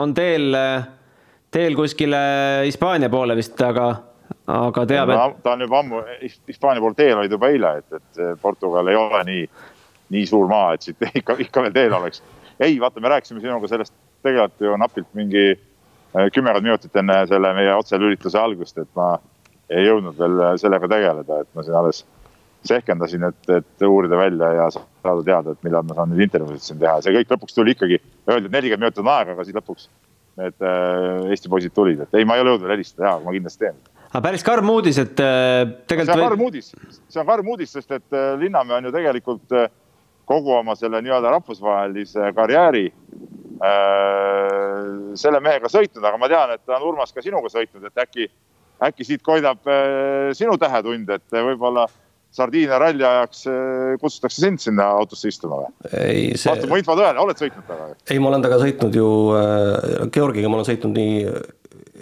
[0.03, 0.57] on teel,
[1.55, 2.21] teel kuskile
[2.67, 3.89] Hispaania poole vist, aga,
[4.55, 5.43] aga teab, et.
[5.43, 9.25] ta on juba ammu Hispaania poole teel olid juba eile, et, et Portugal ei ole
[9.31, 9.43] nii
[10.15, 12.23] nii suur maa, et siit ikka, ikka veel teel oleks.
[12.61, 13.95] ei, vaata, me rääkisime sinuga sellest
[14.27, 19.17] tegelikult ju napilt mingi äh, kümmekond minutit enne selle meie otselülituse algust, et ma
[19.71, 22.03] ei jõudnud veel sellega tegeleda, et ma siin alles
[22.67, 26.81] sehkendasin, et, et uurida välja ja saada teada, et millal ma saan nüüd intervjuusid siin
[26.83, 26.99] teha.
[27.05, 29.89] see kõik lõpuks tuli ikkagi, öeldi, et nelikümmend minutit on aega, aga siis lõpuks
[30.39, 33.65] need äh, Eesti poisid tulid, et ei, ma ei ole jõudnud helistada, jaa, ma kindlasti
[33.65, 33.79] teen.
[34.09, 36.15] aga päris karm uudis, et äh, tegelikult.
[36.15, 36.73] see on karm uudis,
[37.09, 39.71] see on karm uudis, sest et Linnamäe on ju tegelikult äh,
[40.29, 42.85] kogu oma selle nii-öelda rahvusvahelise karjääri
[43.65, 44.83] äh,
[45.19, 48.29] selle mehega sõitnud, aga ma tean, et ta on Urmas ka sinuga sõitnud, et äkki,
[48.91, 51.87] äkki siit koidab äh, sinu tähetund, et võib-olla
[52.39, 55.73] Sardiinia ralli ajaks äh, kutsutakse sind sinna autosse istuma või?
[55.93, 56.51] ei, see.
[56.53, 57.99] vastab mu info tõele, oled sõitnud temaga?
[58.09, 61.25] ei, ma olen temaga sõitnud ju äh,, Georgiga ma olen sõitnud nii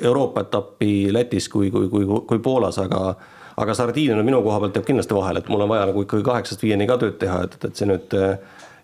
[0.06, 3.16] Euroopa etappi Lätis kui, kui, kui, kui Poolas, aga
[3.56, 6.24] aga sardiin on minu koha pealt jääb kindlasti vahele, et mul on vaja nagu ikkagi
[6.26, 8.36] kaheksast viieni ka tööd teha, et, et see nüüd äh,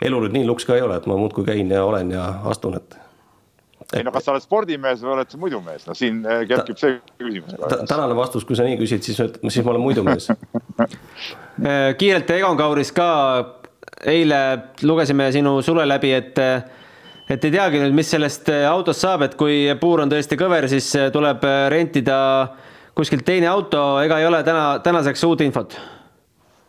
[0.09, 2.79] elu nüüd nii luks ka ei ole, et ma muudkui käin ja olen ja astun,
[2.81, 2.97] et
[3.96, 6.98] ei no kas sa oled spordimees või oled sa muidumees, no siin äh, kerkib see
[7.20, 7.83] küsimus ta,.
[7.88, 12.92] tänane vastus, kui sa nii küsid, siis, siis ma olen muidumees äh, kiirelt Egon Kauris
[12.96, 13.09] ka,
[14.09, 14.42] eile
[14.83, 16.38] lugesime sinu sule läbi, et
[17.33, 20.90] et ei teagi nüüd, mis sellest autost saab, et kui puur on tõesti kõver, siis
[21.14, 25.76] tuleb rentida äh, kuskilt teine auto, ega ei ole täna, tänaseks uut infot?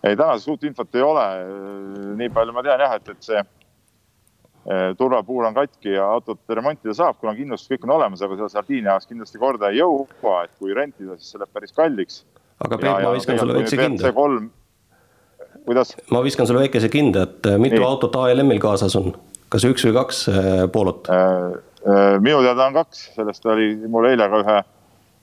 [0.04, 1.26] ei, tänaseks uut infot ei ole.
[2.20, 3.44] nii palju ma tean jah, et, et see
[4.98, 8.94] turvapuur on katki ja autot remontida saab, kuna kindlustus kõik on olemas, aga seal Sardiinia
[8.94, 12.22] jaoks kindlasti korda ei jõua, et kui rentida, siis see läheb päris kalliks.
[12.64, 14.14] aga Peep, ma viskan sulle väikse kinde.
[15.66, 15.96] kuidas?
[16.12, 17.90] ma viskan sulle väikese kinde, et eh, mitu nii.
[17.90, 19.12] autot ALM-il kaasas on,
[19.52, 21.12] kas üks või kaks eh, Polot?
[22.24, 24.62] minu teada on kaks, sellest oli mul eile ka ühe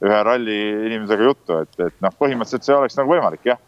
[0.00, 3.60] ühe ralli inimesega juttu, et, et noh, põhimõtteliselt see oleks nagu võimalik jah.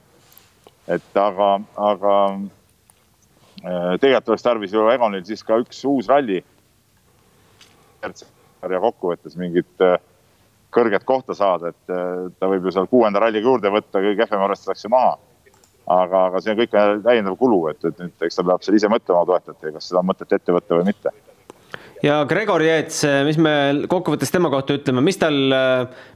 [0.90, 2.38] et aga, aga äh,
[3.62, 6.42] tegelikult oleks tarvis ju Egonil siis ka üks uus ralli.
[8.02, 9.98] ja kokkuvõttes mingit äh,
[10.74, 14.46] kõrget kohta saada, et äh, ta võib ju seal kuuenda ralliga juurde võtta, kõige kehvem
[14.46, 15.18] arvestatakse maha.
[15.86, 18.90] aga, aga see on kõik täiendav kulu, et, et nüüd eks ta peab seal ise
[18.90, 21.14] mõtlema toetajatega, kas seda on mõtet ette võtta või mitte
[22.02, 23.54] ja Gregor Jets, mis me
[23.90, 25.38] kokkuvõttes tema kohta ütleme, mis tal,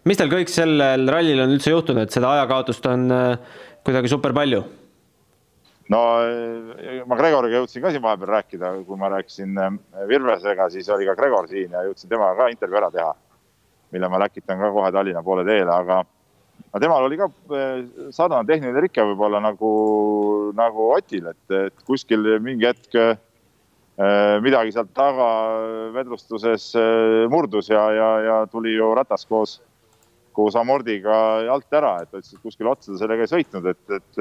[0.06, 4.64] mis tal kõik sellel rallil on üldse juhtunud, seda ajakaotust on äh, kuidagi super palju?
[5.92, 6.01] No
[7.07, 11.16] ma Gregoriga jõudsin ka siin vahepeal rääkida, kui ma rääkisin äh, Virvesega, siis oli ka
[11.18, 13.12] Gregor siin ja jõudsin temaga ka intervjuu ära teha,
[13.94, 18.49] mille ma läkitan ka kohe Tallinna poole teele, aga no temal oli ka äh, sarnane
[18.49, 19.70] tehniline rike võib-olla nagu,
[20.57, 23.22] nagu Otil, et, et kuskil mingi hetk
[23.96, 25.27] Äh, midagi sealt taga
[25.94, 29.55] vedlustuses äh, murdus ja, ja, ja tuli ju ratas koos,
[30.37, 31.14] koos amordiga
[31.49, 34.20] alt ära, et ta ütles, et kuskil otsa ta sellega ei sõitnud, et, et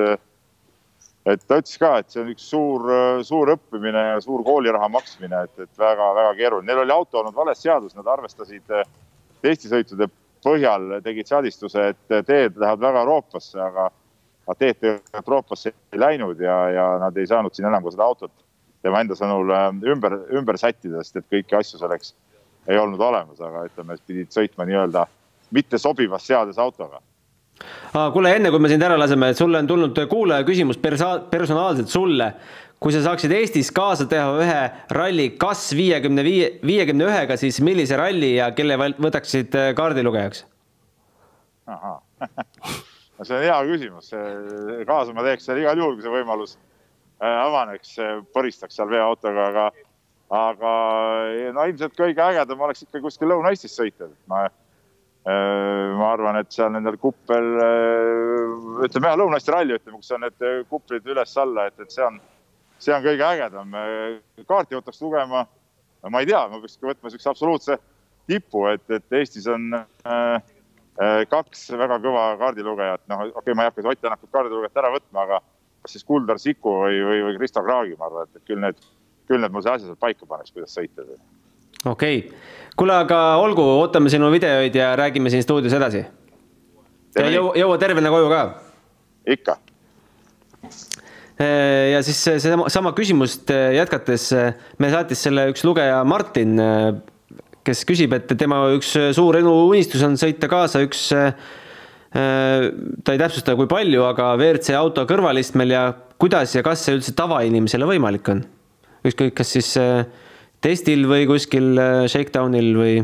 [1.26, 2.86] et ta ütles ka, et see on üks suur,
[3.26, 6.70] suur õppimine ja suur kooliraha maksmine, et, et väga-väga keeruline.
[6.70, 8.74] Neil oli auto olnud vales seadus, nad arvestasid
[9.42, 10.10] testisõitude
[10.46, 13.90] põhjal, tegid seadistuse, et teed lähevad väga Euroopasse, aga,
[14.46, 18.46] aga teed Euroopasse ei läinud ja, ja nad ei saanud siin enam ka seda autot
[18.86, 22.14] tema enda sõnul äh, ümber, ümber sättida, sest et kõiki asju selleks
[22.70, 25.06] ei olnud olemas, aga ütleme, pidid sõitma nii-öelda
[25.54, 27.02] mitte sobivas seades autoga
[27.94, 28.12] ah,.
[28.14, 32.34] kuule, enne kui me sind ära laseme, sulle on tulnud kuulaja küsimus persa-, personaalselt sulle.
[32.80, 34.60] kui sa saaksid Eestis kaasa teha ühe
[34.94, 40.46] ralli kas viiekümne viie, viiekümne ühega, siis millise ralli ja kelle võtaksid äh, kaardilugejaks?
[41.66, 42.00] ahah
[43.18, 44.14] no see on hea küsimus,
[44.88, 46.58] kaasa ma teeks seal igal juhul, kui see võimalus
[47.24, 47.94] Äh, avaneks,
[48.36, 49.66] põristaks seal veoautoga, aga,
[50.36, 50.72] aga
[51.56, 54.58] no ilmselt kõige ägedam oleks ikka kuskil Lõuna-Eestis sõita, et ma äh,
[55.26, 60.46] ma arvan, et seal nendel kuppel, äh, ütleme jah, Lõuna-Eesti ralli, ütleme, kus on need
[60.70, 62.20] kuplid üles-alla, et, et see on,
[62.78, 63.74] see on kõige ägedam.
[64.46, 65.46] kaarti võtaks lugema,
[66.06, 67.80] ma ei tea, ma peaks võtma siukse absoluutse
[68.30, 70.38] tipu, et, et Eestis on äh,
[71.30, 75.26] kaks väga kõva kaardilugejat, noh, okei okay,, ma ei hakka Ott Tänakut kaardilugejat ära võtma,
[75.26, 75.42] aga
[75.86, 78.80] kas siis Kuldar Siku või, või, või Kristo Kraagi, ma arvan, et küll need,
[79.30, 81.06] küll need mul see asja sealt paika paneks, kuidas sõita.
[81.86, 82.44] okei okay.,
[82.76, 86.06] kuule, aga olgu, ootame sinu videoid ja räägime siin stuudios edasi.
[87.16, 88.44] ja jõua, jõua tervena koju ka.
[89.38, 89.60] ikka
[91.36, 96.56] Äh, ja siis seesama sama küsimust äh, jätkates, äh, me saatis selle üks lugeja Martin,
[97.68, 101.10] kes küsib, et tema üks suur eluunistus on sõita kaasa üks,
[102.16, 105.82] ta ei täpsusta, kui palju, aga WRC auto kõrvalistmel ja
[106.22, 108.46] kuidas ja kas see üldse tavainimesele võimalik on?
[109.06, 109.74] ükskõik, kas siis
[110.64, 111.76] testil või kuskil
[112.12, 112.96] shakedownil või?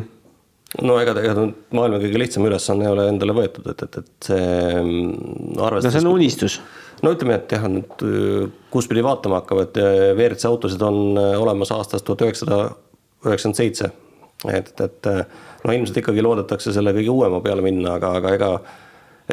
[0.85, 4.45] no ega tegelikult maailma kõige lihtsam ülesanne ei ole endale võetud, et, et, et see
[5.59, 5.89] arvestus.
[5.89, 6.61] no see on unistus
[7.03, 8.03] no ütleme, et jah, nüüd
[8.73, 12.75] kus pidi vaatama hakkama, et äh, WRC autosid on äh, olemas aastast tuhat üheksasada
[13.25, 13.91] üheksakümmend seitse.
[14.49, 15.23] et, et äh,
[15.65, 18.51] no ilmselt ikkagi loodetakse selle kõige uuema peale minna, aga, aga ega,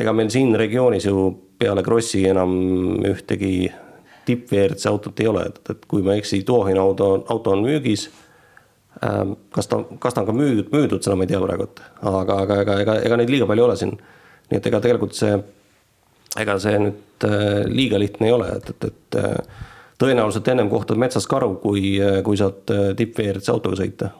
[0.01, 2.53] ega meil siin regioonis ju peale Krossi enam
[3.09, 3.71] ühtegi
[4.29, 7.65] tipp WRC autot ei ole, et, et kui ma ei eksi, Tuohina auto, auto on
[7.65, 8.09] müügis
[9.03, 11.69] ähm, kas ta, kas ta on ka müüdud, müüdud, seda ma ei tea praegu,
[12.13, 13.97] aga, aga ega, ega, ega neid liiga palju ei ole siin.
[14.49, 15.37] nii et ega tegelikult see
[16.37, 19.67] ega see nüüd äh, liiga lihtne ei ole, et, et, et äh,
[19.99, 24.11] tõenäoliselt ennem kohtad metsas karu, kui, äh, kui saad tipp-WRC autoga sõita.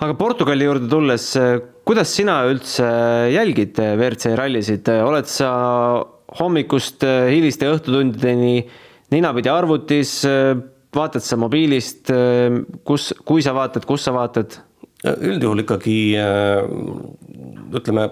[0.00, 1.26] aga Portugali juurde tulles,
[1.86, 2.88] kuidas sina üldse
[3.34, 5.50] jälgid WRC rallisid, oled sa
[6.38, 8.54] hommikust hiliste õhtutundideni
[9.10, 10.20] ninapidi arvutis,
[10.94, 12.12] vaatad sa mobiilist,
[12.86, 14.60] kus, kui sa vaatad, kus sa vaatad?
[15.00, 15.94] üldjuhul ikkagi
[17.72, 18.02] ütleme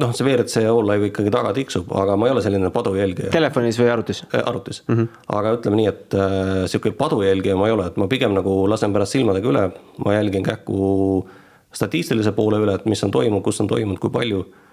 [0.00, 3.30] noh, see WRC all-live ikkagi taga tiksub, aga ma ei ole selline padujälgija.
[3.34, 4.22] Telefonis või arvutis?
[4.30, 5.22] Äh, arvutis mm, -hmm.
[5.38, 8.94] aga ütleme nii, et äh, sihuke padujälgija ma ei ole, et ma pigem nagu lasen
[8.94, 9.64] pärast silmadega üle,
[10.04, 11.26] ma jälgin kähku
[11.74, 14.63] statistilise poole üle, et mis on toimunud, kus on toimunud, kui palju äh,.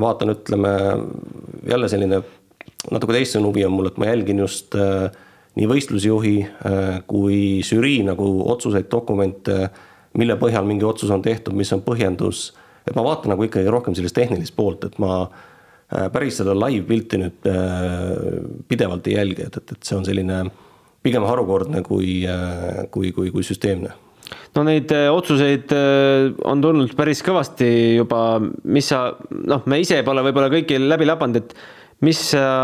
[0.00, 0.72] Vaatan, ütleme
[1.66, 2.20] jälle selline
[2.90, 5.08] natuke teistsugune huvi on mul, et ma jälgin just äh,
[5.56, 9.70] nii võistlusjuhi äh, kui žürii nagu otsuseid, dokumente,
[10.16, 12.50] mille põhjal mingi otsus on tehtud, mis on põhjendus.
[12.86, 17.22] Et ma vaatan nagu ikkagi rohkem sellist tehnilist poolt, et ma äh, päris seda live-pilti
[17.22, 18.14] nüüd äh,
[18.68, 20.44] pidevalt ei jälgi, et, et, et see on selline
[21.06, 23.94] pigem harukordne kui, äh, kui, kui, kui süsteemne
[24.56, 25.72] no neid otsuseid
[26.48, 31.42] on tulnud päris kõvasti juba, mis sa, noh, me ise pole võib-olla kõiki läbi labanud,
[31.42, 31.52] et
[32.06, 32.20] mis,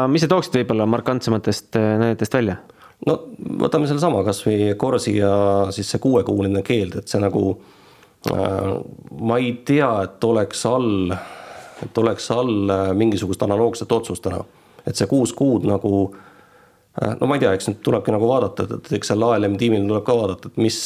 [0.08, 2.56] mis sa tooksid võib-olla markantsematest näidetest välja?
[3.06, 3.18] no
[3.60, 5.32] võtame sellesama kasvõi Corsi ja
[5.74, 7.82] siis see kuuekuuline keeld, et see nagu äh,
[8.30, 8.80] Äh,
[9.20, 11.10] ma ei tea, et oleks all,
[11.82, 14.44] et oleks all äh, mingisugust analoogset otsust täna.
[14.86, 16.31] et see kuus kuud nagu, äh,
[17.20, 20.06] no ma ei tea, eks nüüd tulebki nagu vaadata, et, eks seal ALM tiimil tuleb
[20.06, 20.78] ka vaadata, et mis,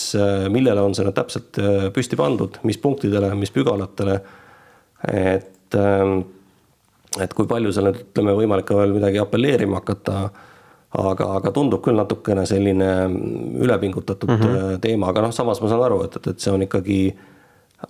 [0.55, 1.61] millele on see nüüd täpselt
[1.97, 4.21] püsti pandud, mis punktidele, mis pügalatele.
[5.12, 5.79] et,
[7.21, 10.21] et kui palju seal nüüd ütleme, võimalik ka veel midagi apelleerima hakata
[10.95, 12.90] aga, aga tundub küll natukene selline
[13.62, 14.79] ülepingutatud mm -hmm.
[14.81, 17.01] teema, aga noh, samas ma saan aru, et, et, et see on ikkagi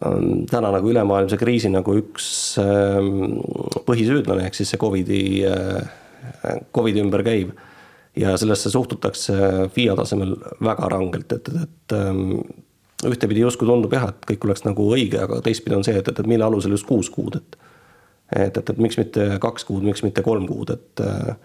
[0.05, 3.41] ähm, täna nagu ülemaailmse kriisi nagu üks ähm,
[3.87, 7.53] põhisüüdlane, ehk siis see Covidi, äh, Covidi ümber käiv.
[8.17, 9.35] Ja sellesse suhtutakse
[9.75, 12.39] FIA tasemel väga rangelt, et, et, et ähm,
[13.07, 16.19] ühtepidi justkui tundub jah, et kõik oleks nagu õige, aga teistpidi on see, et, et,
[16.19, 17.59] et mille alusel just kuus kuud, et
[18.35, 21.37] et, et, et miks mitte kaks kuud, miks mitte kolm kuud, et äh,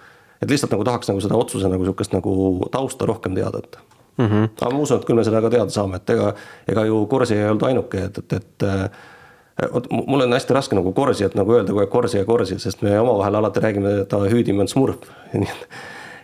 [0.42, 2.34] et lihtsalt nagu tahaks nagu seda otsuse nagu sihukest nagu
[2.74, 3.78] tausta rohkem teada, et
[4.18, 4.26] mm.
[4.26, 4.50] -hmm.
[4.62, 6.34] aga ma usun, et küll me seda ka teada saame, et ega,
[6.68, 10.94] ega ju Corsi ei olnud ainuke, et, et, et vot mul on hästi raske nagu
[10.94, 14.14] Corsi, et nagu öelda kogu aeg Corsi ja Corsi, sest me omavahel alati räägime, et
[14.14, 14.98] hüüdime on Smurf.
[15.34, 15.68] nii et,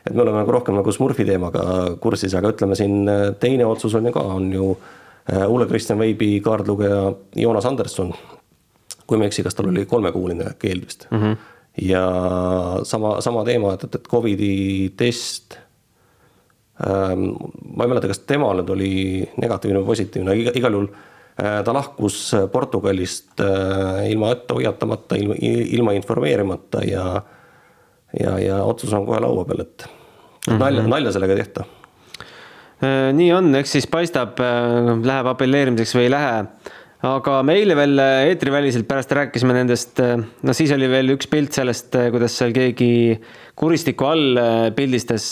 [0.08, 1.64] et me oleme nagu rohkem nagu Smurfi teemaga
[2.02, 3.04] kursis, aga ütleme siin
[3.42, 4.72] teine otsus on ju ka, on ju
[5.52, 8.14] Ole Kristjan Veibi kaardlugeja Joonas Anderson.
[9.08, 11.22] kui ma ei eksi, kas tal oli kolmekuuline keeld vist mm.
[11.22, 11.38] -hmm
[11.82, 12.04] ja
[12.84, 15.58] sama, sama teema, et, et, et Covidi test
[16.82, 17.30] ähm,.
[17.76, 18.94] ma ei mäleta, kas temal nüüd oli
[19.42, 22.20] negatiivne või positiivne, igal juhul äh, ta lahkus
[22.54, 27.06] Portugalist äh, ilma ette hoiatamata, ilma, ilma informeerimata ja,
[28.18, 29.88] ja, ja otsus on kohe laua peal, et
[30.48, 30.60] mm -hmm.
[30.64, 31.66] nalja, nalja sellega ei tehta.
[32.78, 36.34] Äh, nii on, eks siis paistab, äh, läheb apelleerimiseks või ei lähe
[37.08, 40.02] aga me eile veel äh, eetriväliselt pärast rääkisime nendest,
[40.46, 43.18] no siis oli veel üks pilt sellest, kuidas seal keegi
[43.58, 44.42] kuristiku all
[44.78, 45.26] pildistas,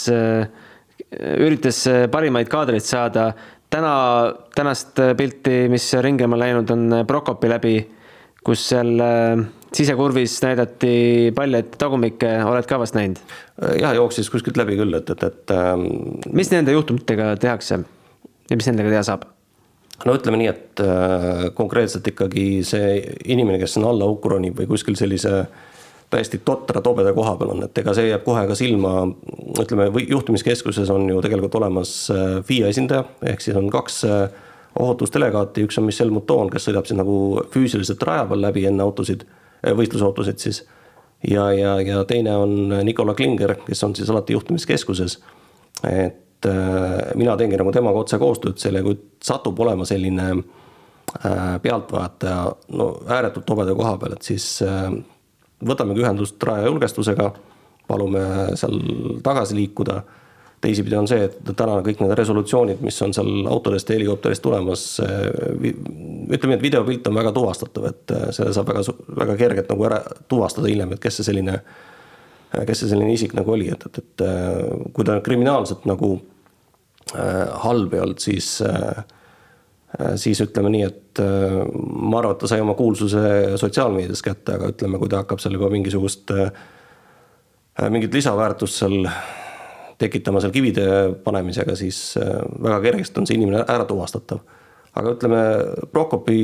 [1.45, 3.33] üritas parimaid kaadreid saada.
[3.69, 3.93] täna,
[4.55, 7.75] tänast pilti, mis ringlema läinud on Prokopi läbi,
[8.45, 8.93] kus seal
[9.75, 10.95] sisekurvis näidati
[11.35, 13.21] paljaid tagumikke, oled ka vast näinud?
[13.81, 15.85] jah, jooksis kuskilt läbi küll, et, et, et ähm....
[16.33, 17.79] mis nende juhtumitega tehakse
[18.49, 19.29] ja mis nendega teha saab?
[20.03, 22.97] no ütleme nii, et äh, konkreetselt ikkagi see
[23.31, 25.45] inimene, kes sinna alla hukku ronib või kuskil sellise
[26.11, 29.05] täiesti totra tobeda koha peal on, et ega see jääb kohe ka silma,
[29.61, 34.43] ütleme, juhtimiskeskuses on ju tegelikult olemas äh, FIA esindaja, ehk siis on kaks äh,
[34.79, 37.17] ohutusdelegaati, üks on Michel Mouton, kes sõidab siis nagu
[37.53, 39.23] füüsiliselt raja peal läbi enne autosid,
[39.61, 40.63] äh, võistlusautosid siis.
[41.29, 45.19] ja, ja, ja teine on Nicola Klinger, kes on siis alati juhtimiskeskuses.
[45.89, 46.45] et
[47.15, 50.27] mina teengi nagu temaga otse koostööd selle, kui satub olema selline
[51.61, 52.37] pealtvaataja
[52.77, 54.59] no ääretult tobeda koha peal, et siis
[55.65, 57.31] võtamegi ühendust raja julgestusega,
[57.87, 58.21] palume
[58.59, 58.77] seal
[59.23, 60.01] tagasi liikuda.
[60.65, 64.85] Teisipidi on see, et täna kõik need resolutsioonid, mis on seal autodest ja helikopterist tulemas,
[64.99, 68.85] ütleme, et videopilt on väga tuvastatav, et selle saab väga,
[69.21, 69.99] väga kergelt nagu ära
[70.31, 71.59] tuvastada hiljem, et kes see selline,
[72.55, 74.25] kes see selline isik nagu oli, et, et, et
[74.95, 76.15] kui ta kriminaalselt nagu
[77.65, 78.57] halb ei olnud, siis
[80.19, 84.99] siis ütleme nii, et ma arvan, et ta sai oma kuulsuse sotsiaalmeedias kätte, aga ütleme,
[84.99, 86.33] kui ta hakkab seal juba mingisugust,
[87.93, 89.05] mingit lisaväärtust seal
[90.01, 90.85] tekitama seal kivide
[91.23, 94.43] panemisega, siis väga kergesti on see inimene ära tuvastatav.
[94.95, 95.41] aga ütleme,
[95.91, 96.37] Prokopi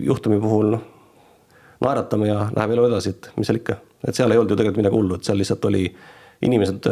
[0.00, 0.86] juhtumi puhul noh,
[1.84, 4.82] naeratame ja läheb elu edasi, et mis seal ikka, et seal ei olnud ju tegelikult
[4.82, 5.84] midagi hullu, et seal lihtsalt oli,
[6.48, 6.88] inimesed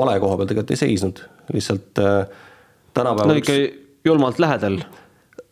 [0.00, 1.22] vale koha peal tegelikult ei seisnud,
[1.52, 2.00] lihtsalt
[2.94, 3.32] tänapäeval.
[3.32, 3.56] no ikka
[4.04, 4.80] julmalt lähedal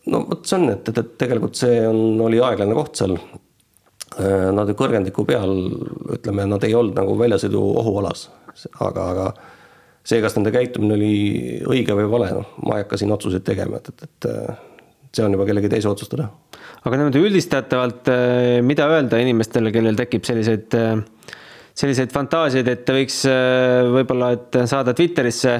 [0.07, 3.15] no vot see on, et, et, tegelikult see on, oli aeglane koht seal.
[4.19, 5.53] Äh, nad kõrgendiku peal,
[6.17, 8.27] ütleme, nad ei olnud nagu väljasõidu ohualas,
[8.81, 9.27] aga, aga
[10.09, 11.13] see, kas nende käitumine oli
[11.69, 15.35] õige või vale, noh, ma ei hakka siin otsuseid tegema, et, et, et see on
[15.35, 16.29] juba kellegi teise otsustada.
[16.83, 20.77] aga niimoodi üldistatavalt, äh, mida öelda inimestele, kellel tekib selliseid,
[21.79, 23.21] selliseid fantaasiaid, et võiks
[23.93, 25.57] võib-olla, et saada Twitterisse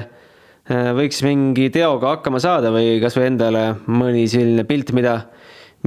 [0.70, 5.16] võiks mingi teoga hakkama saada või kasvõi endale mõni selline pilt, mida,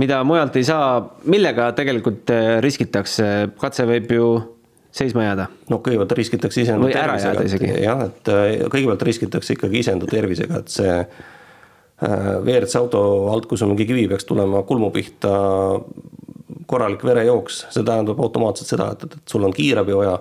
[0.01, 0.97] mida mujalt ei saa,
[1.29, 2.33] millega tegelikult
[2.65, 3.29] riskitakse,
[3.61, 4.27] katse võib ju
[4.93, 5.47] seisma jääda.
[5.69, 7.77] no kõigepealt riskitakse iseenda tervisega.
[7.81, 10.99] jah, et äh, kõigepealt riskitakse ikkagi iseenda tervisega, et see
[12.03, 15.33] WRC auto alt, kui sul mingi kivi peaks tulema kulmu pihta,
[16.67, 20.17] korralik verejooks, see tähendab automaatselt seda, et, et sul on kiirabi vaja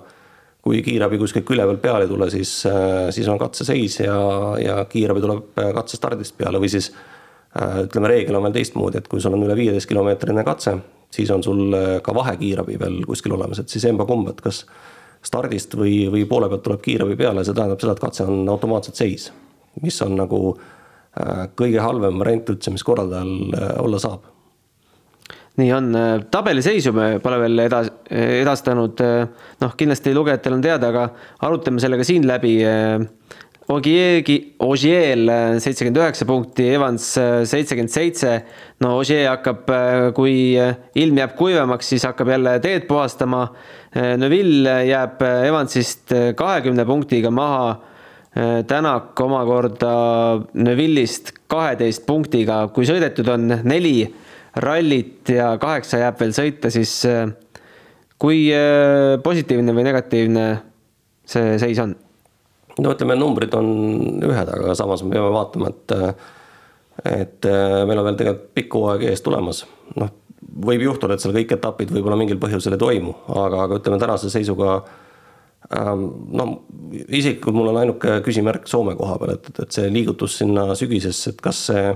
[0.62, 4.18] kui kiirabi kuskilt külje pealt peale ei tule, siis, äh, siis on katseseis ja,
[4.62, 9.10] ja kiirabi tuleb äh, katsestardist peale või siis äh, ütleme, reegel on veel teistmoodi, et
[9.10, 10.76] kui sul on üle viieteist kilomeetrine katse,
[11.12, 14.64] siis on sul ka vahekiirabi veel kuskil olemas, et siis emba-kumb, et kas
[15.22, 18.98] stardist või, või poole pealt tuleb kiirabi peale, see tähendab seda, et katse on automaatselt
[18.98, 19.30] seis,
[19.82, 20.42] mis on nagu
[21.58, 24.32] kõige halvem variant üldse, mis korraldajal olla saab
[25.60, 25.88] nii on,
[26.32, 29.02] tabeliseisu me pole veel edas-, edastanud,
[29.60, 31.02] noh, kindlasti lugejatel on teada, aga
[31.44, 32.54] arutame selle ka siin läbi.
[33.72, 35.30] Ogiegi, Ogiel
[35.62, 37.06] seitsekümmend üheksa punkti, Evans
[37.48, 38.32] seitsekümmend seitse.
[38.80, 39.70] no Ogier hakkab,
[40.16, 40.34] kui
[40.94, 43.46] ilm jääb kuivemaks, siis hakkab jälle teed puhastama.
[44.18, 47.78] Neville jääb Evansist kahekümne punktiga maha.
[48.68, 49.94] Tänak omakorda
[50.56, 54.06] Neville'ist kaheteist punktiga, kui sõidetud on neli
[54.56, 57.26] rallit ja kaheksa jääb veel sõita, siis äh,
[58.20, 60.46] kui äh, positiivne või negatiivne
[61.28, 61.96] see seis on?
[62.80, 63.68] No ütleme, numbrid on
[64.24, 65.96] ühed, aga samas me peame vaatama, et
[67.08, 69.62] et äh, meil on veel tegelikult pikk hooaeg ees tulemas,
[69.98, 70.10] noh,
[70.66, 74.30] võib juhtuda, et seal kõik etapid võib-olla mingil põhjusel ei toimu, aga, aga ütleme tänase
[74.32, 74.74] seisuga
[75.72, 76.04] ähm,
[76.36, 76.46] no
[76.92, 81.40] isiklikult mul on ainuke küsimärk Soome koha peal, et, et see liigutus sinna sügisesse, et
[81.44, 81.86] kas see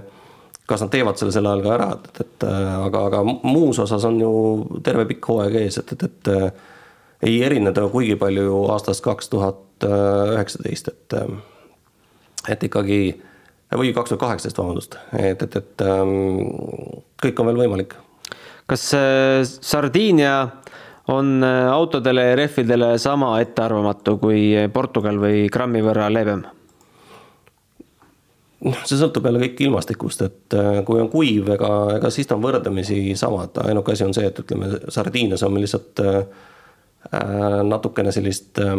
[0.66, 4.16] kas nad teevad selle sel ajal ka ära, et, et aga, aga muus osas on
[4.18, 4.32] ju
[4.86, 9.30] terve pikk hooaeg ees, et, et, et ei erine ta kuigi palju ju aastast kaks
[9.30, 11.16] tuhat üheksateist, et,
[12.48, 13.00] et ikkagi
[13.74, 15.84] või kaks tuhat kaheksateist, vabandust, et, et, et
[17.22, 17.96] kõik on veel võimalik.
[18.66, 20.48] kas äh, Sardiinia
[21.08, 26.44] on äh, autodele ja rehvidele sama ettearvamatu kui Portugal või grammi võrra leebem?
[28.66, 32.38] noh, see sõltub jälle kõik ilmastikust, et äh, kui on kuiv, ega, ega siis ta
[32.38, 36.26] on võrdlemisi sama, et ainuke asi on see, et ütleme, sardiines on meil lihtsalt äh
[37.62, 38.72] natukene sellist äh,,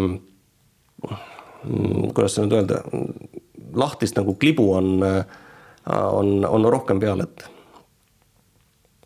[2.13, 2.81] kuidas seda nüüd öelda,
[3.77, 5.21] lahtist nagu klibu on äh,,
[5.87, 7.45] on, on rohkem peal, et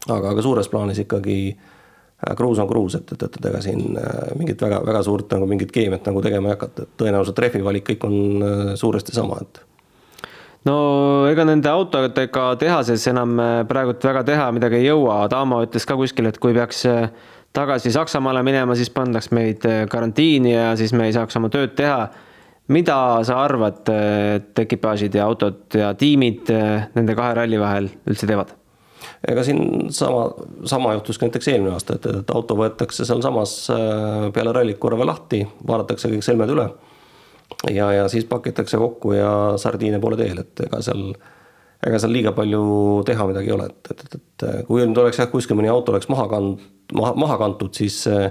[0.10, 3.98] aga, aga suures plaanis ikkagi äh, kruus on kruus, et, et, et, ega siin
[4.40, 7.90] mingit väga, väga suurt nagu mingit keemiat nagu tegema ei hakata, et tõenäoliselt rehvi valik
[7.92, 8.48] kõik on
[8.80, 9.62] suuresti sama, et
[10.68, 10.78] no
[11.32, 15.98] ega nende autodega tehases enam äh, praegult väga teha midagi ei jõua, Adamo ütles ka
[16.00, 17.08] kuskil, et kui peaks äh,
[17.54, 21.76] tagasi Saksamaale minema, siis pandaks meid äh, karantiini ja siis me ei saaks oma tööd
[21.78, 22.10] teha.
[22.72, 22.96] mida
[23.28, 26.48] sa arvad, et ekipaažid ja autod ja tiimid
[26.96, 28.54] nende kahe ralli vahel üldse teevad?
[29.28, 30.32] ega siin sama,
[30.66, 35.00] sama juhtus ka näiteks eelmine aasta, et, et auto võetakse sealsamas äh, peale rallit korra
[35.00, 36.68] veel lahti, vaadatakse kõik selmed üle.
[37.70, 39.32] ja, ja siis pakitakse kokku ja
[39.62, 41.12] sardiine pole teel, et ega seal,
[41.88, 42.64] ega seal liiga palju
[43.08, 45.94] teha midagi ei ole, et, et, et, et kui nüüd oleks jah, kuskil mõni auto
[45.96, 46.68] oleks maha kand-,
[46.98, 48.30] maha, maha kantud, siis äh,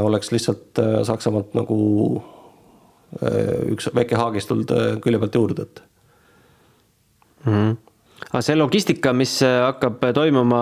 [0.00, 1.78] oleks lihtsalt äh, Saksamaalt nagu
[3.18, 5.82] äh, üks väike haagis tulnud äh, külje pealt juurde, et
[7.46, 7.52] mm.
[7.52, 7.74] -hmm
[8.30, 10.60] aga see logistika, mis äh, hakkab toimuma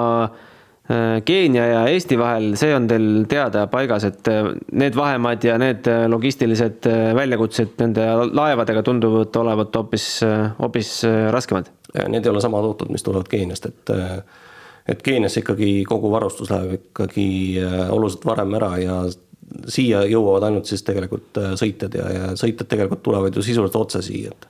[0.91, 4.29] äh, Keenia ja Eesti vahel, see on teil teada paigas, et
[4.73, 10.09] need vahemaad ja need logistilised väljakutsed nende laevadega tunduvad olevat hoopis,
[10.59, 10.97] hoopis
[11.31, 11.71] raskemad?
[11.93, 13.93] Need ei ole samad autod, mis tulevad Keeniast, et
[14.89, 17.27] et Keeniasse ikkagi kogu varustus läheb ikkagi
[17.93, 18.97] oluliselt varem ära ja
[19.71, 24.33] siia jõuavad ainult siis tegelikult sõitjad ja, ja sõitjad tegelikult tulevad ju sisuliselt otse siia,
[24.33, 24.49] et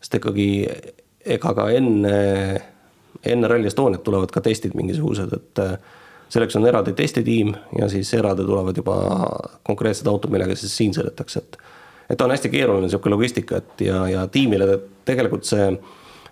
[0.00, 0.48] sest ikkagi
[1.36, 2.18] ega ka enne,
[3.26, 5.74] enne Rally Estoniat tulevad ka testid mingisugused, et äh,
[6.32, 8.98] selleks on eraldi testitiim ja siis eraldi tulevad juba
[9.66, 11.60] konkreetsed autod, millega siis siin sõidetakse, et
[12.08, 15.66] et on hästi keeruline niisugune logistika, et ja, ja tiimile tegelikult see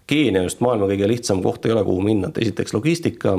[0.07, 3.34] Keenia just maailma kõige lihtsam koht ei ole, kuhu minna, et esiteks logistika,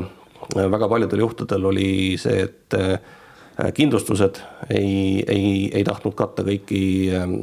[0.54, 1.90] väga paljudel juhtudel oli
[2.20, 4.40] see, et äh, kindlustused
[4.70, 6.80] ei, ei, ei tahtnud katta kõiki,
[7.16, 7.36] ähm,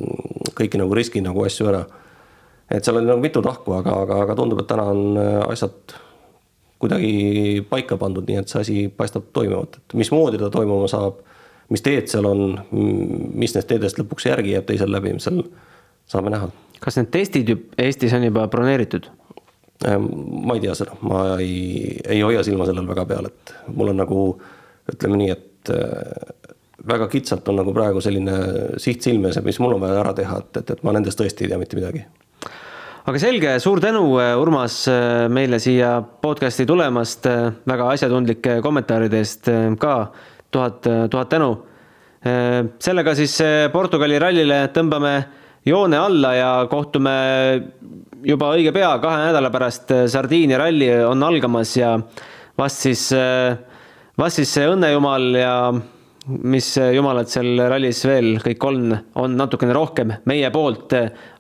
[0.57, 1.83] kõiki nagu riski nagu asju ära.
[2.71, 5.95] Et seal oli nagu mitu tahku, aga, aga, aga tundub, et täna on äh, asjad
[6.81, 11.21] kuidagi paika pandud, nii et see asi paistab toimivat, et mismoodi ta toimuma saab,
[11.73, 15.41] mis teed seal on, mis nendest teedest lõpuks järgi jääb teisel läbi, seal
[16.11, 16.51] saame näha.
[16.81, 17.51] Kas need testid
[17.81, 19.09] Eestis on juba broneeritud?
[19.83, 20.05] Ähm,
[20.47, 23.97] ma ei tea seda, ma ei, ei hoia silma sellel väga peal, et mul on
[23.99, 24.19] nagu
[24.87, 26.53] ütleme nii, et äh,
[26.87, 28.37] väga kitsalt on nagu praegu selline
[28.79, 31.43] siht silmes ja mis mul on vaja ära teha, et, et, et ma nendest tõesti
[31.43, 32.05] ei tea mitte midagi
[33.05, 37.27] aga selge, suur tänu, äh, Urmas, äh, meile siia podcast'i tulemast,
[37.67, 39.51] väga asjatundlike kommentaaride eest
[39.81, 39.95] ka,
[40.55, 41.55] tuhat, tuhat tänu.
[42.81, 43.35] sellega siis
[43.73, 45.17] Portugali rallile tõmbame
[45.65, 47.15] joone alla ja kohtume
[48.25, 51.95] juba õige pea, kahe nädala pärast Sardiinia ralli on algamas ja
[52.57, 53.09] vast siis,
[54.17, 55.55] vast siis see õnnejumal ja
[56.25, 60.95] mis jumalad seal rallis veel kõik on, on natukene rohkem meie poolt.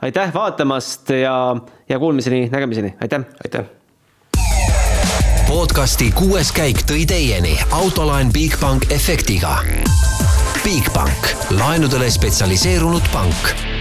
[0.05, 1.55] aitäh vaatamast ja,
[1.89, 3.25] ja kuulmiseni, nägemiseni, aitäh.
[3.45, 3.65] aitäh.
[5.47, 9.57] podcasti kuues käik tõi teieni autolaen Bigbank efektiga.
[10.65, 13.74] Bigbank, laenudele spetsialiseerunud pank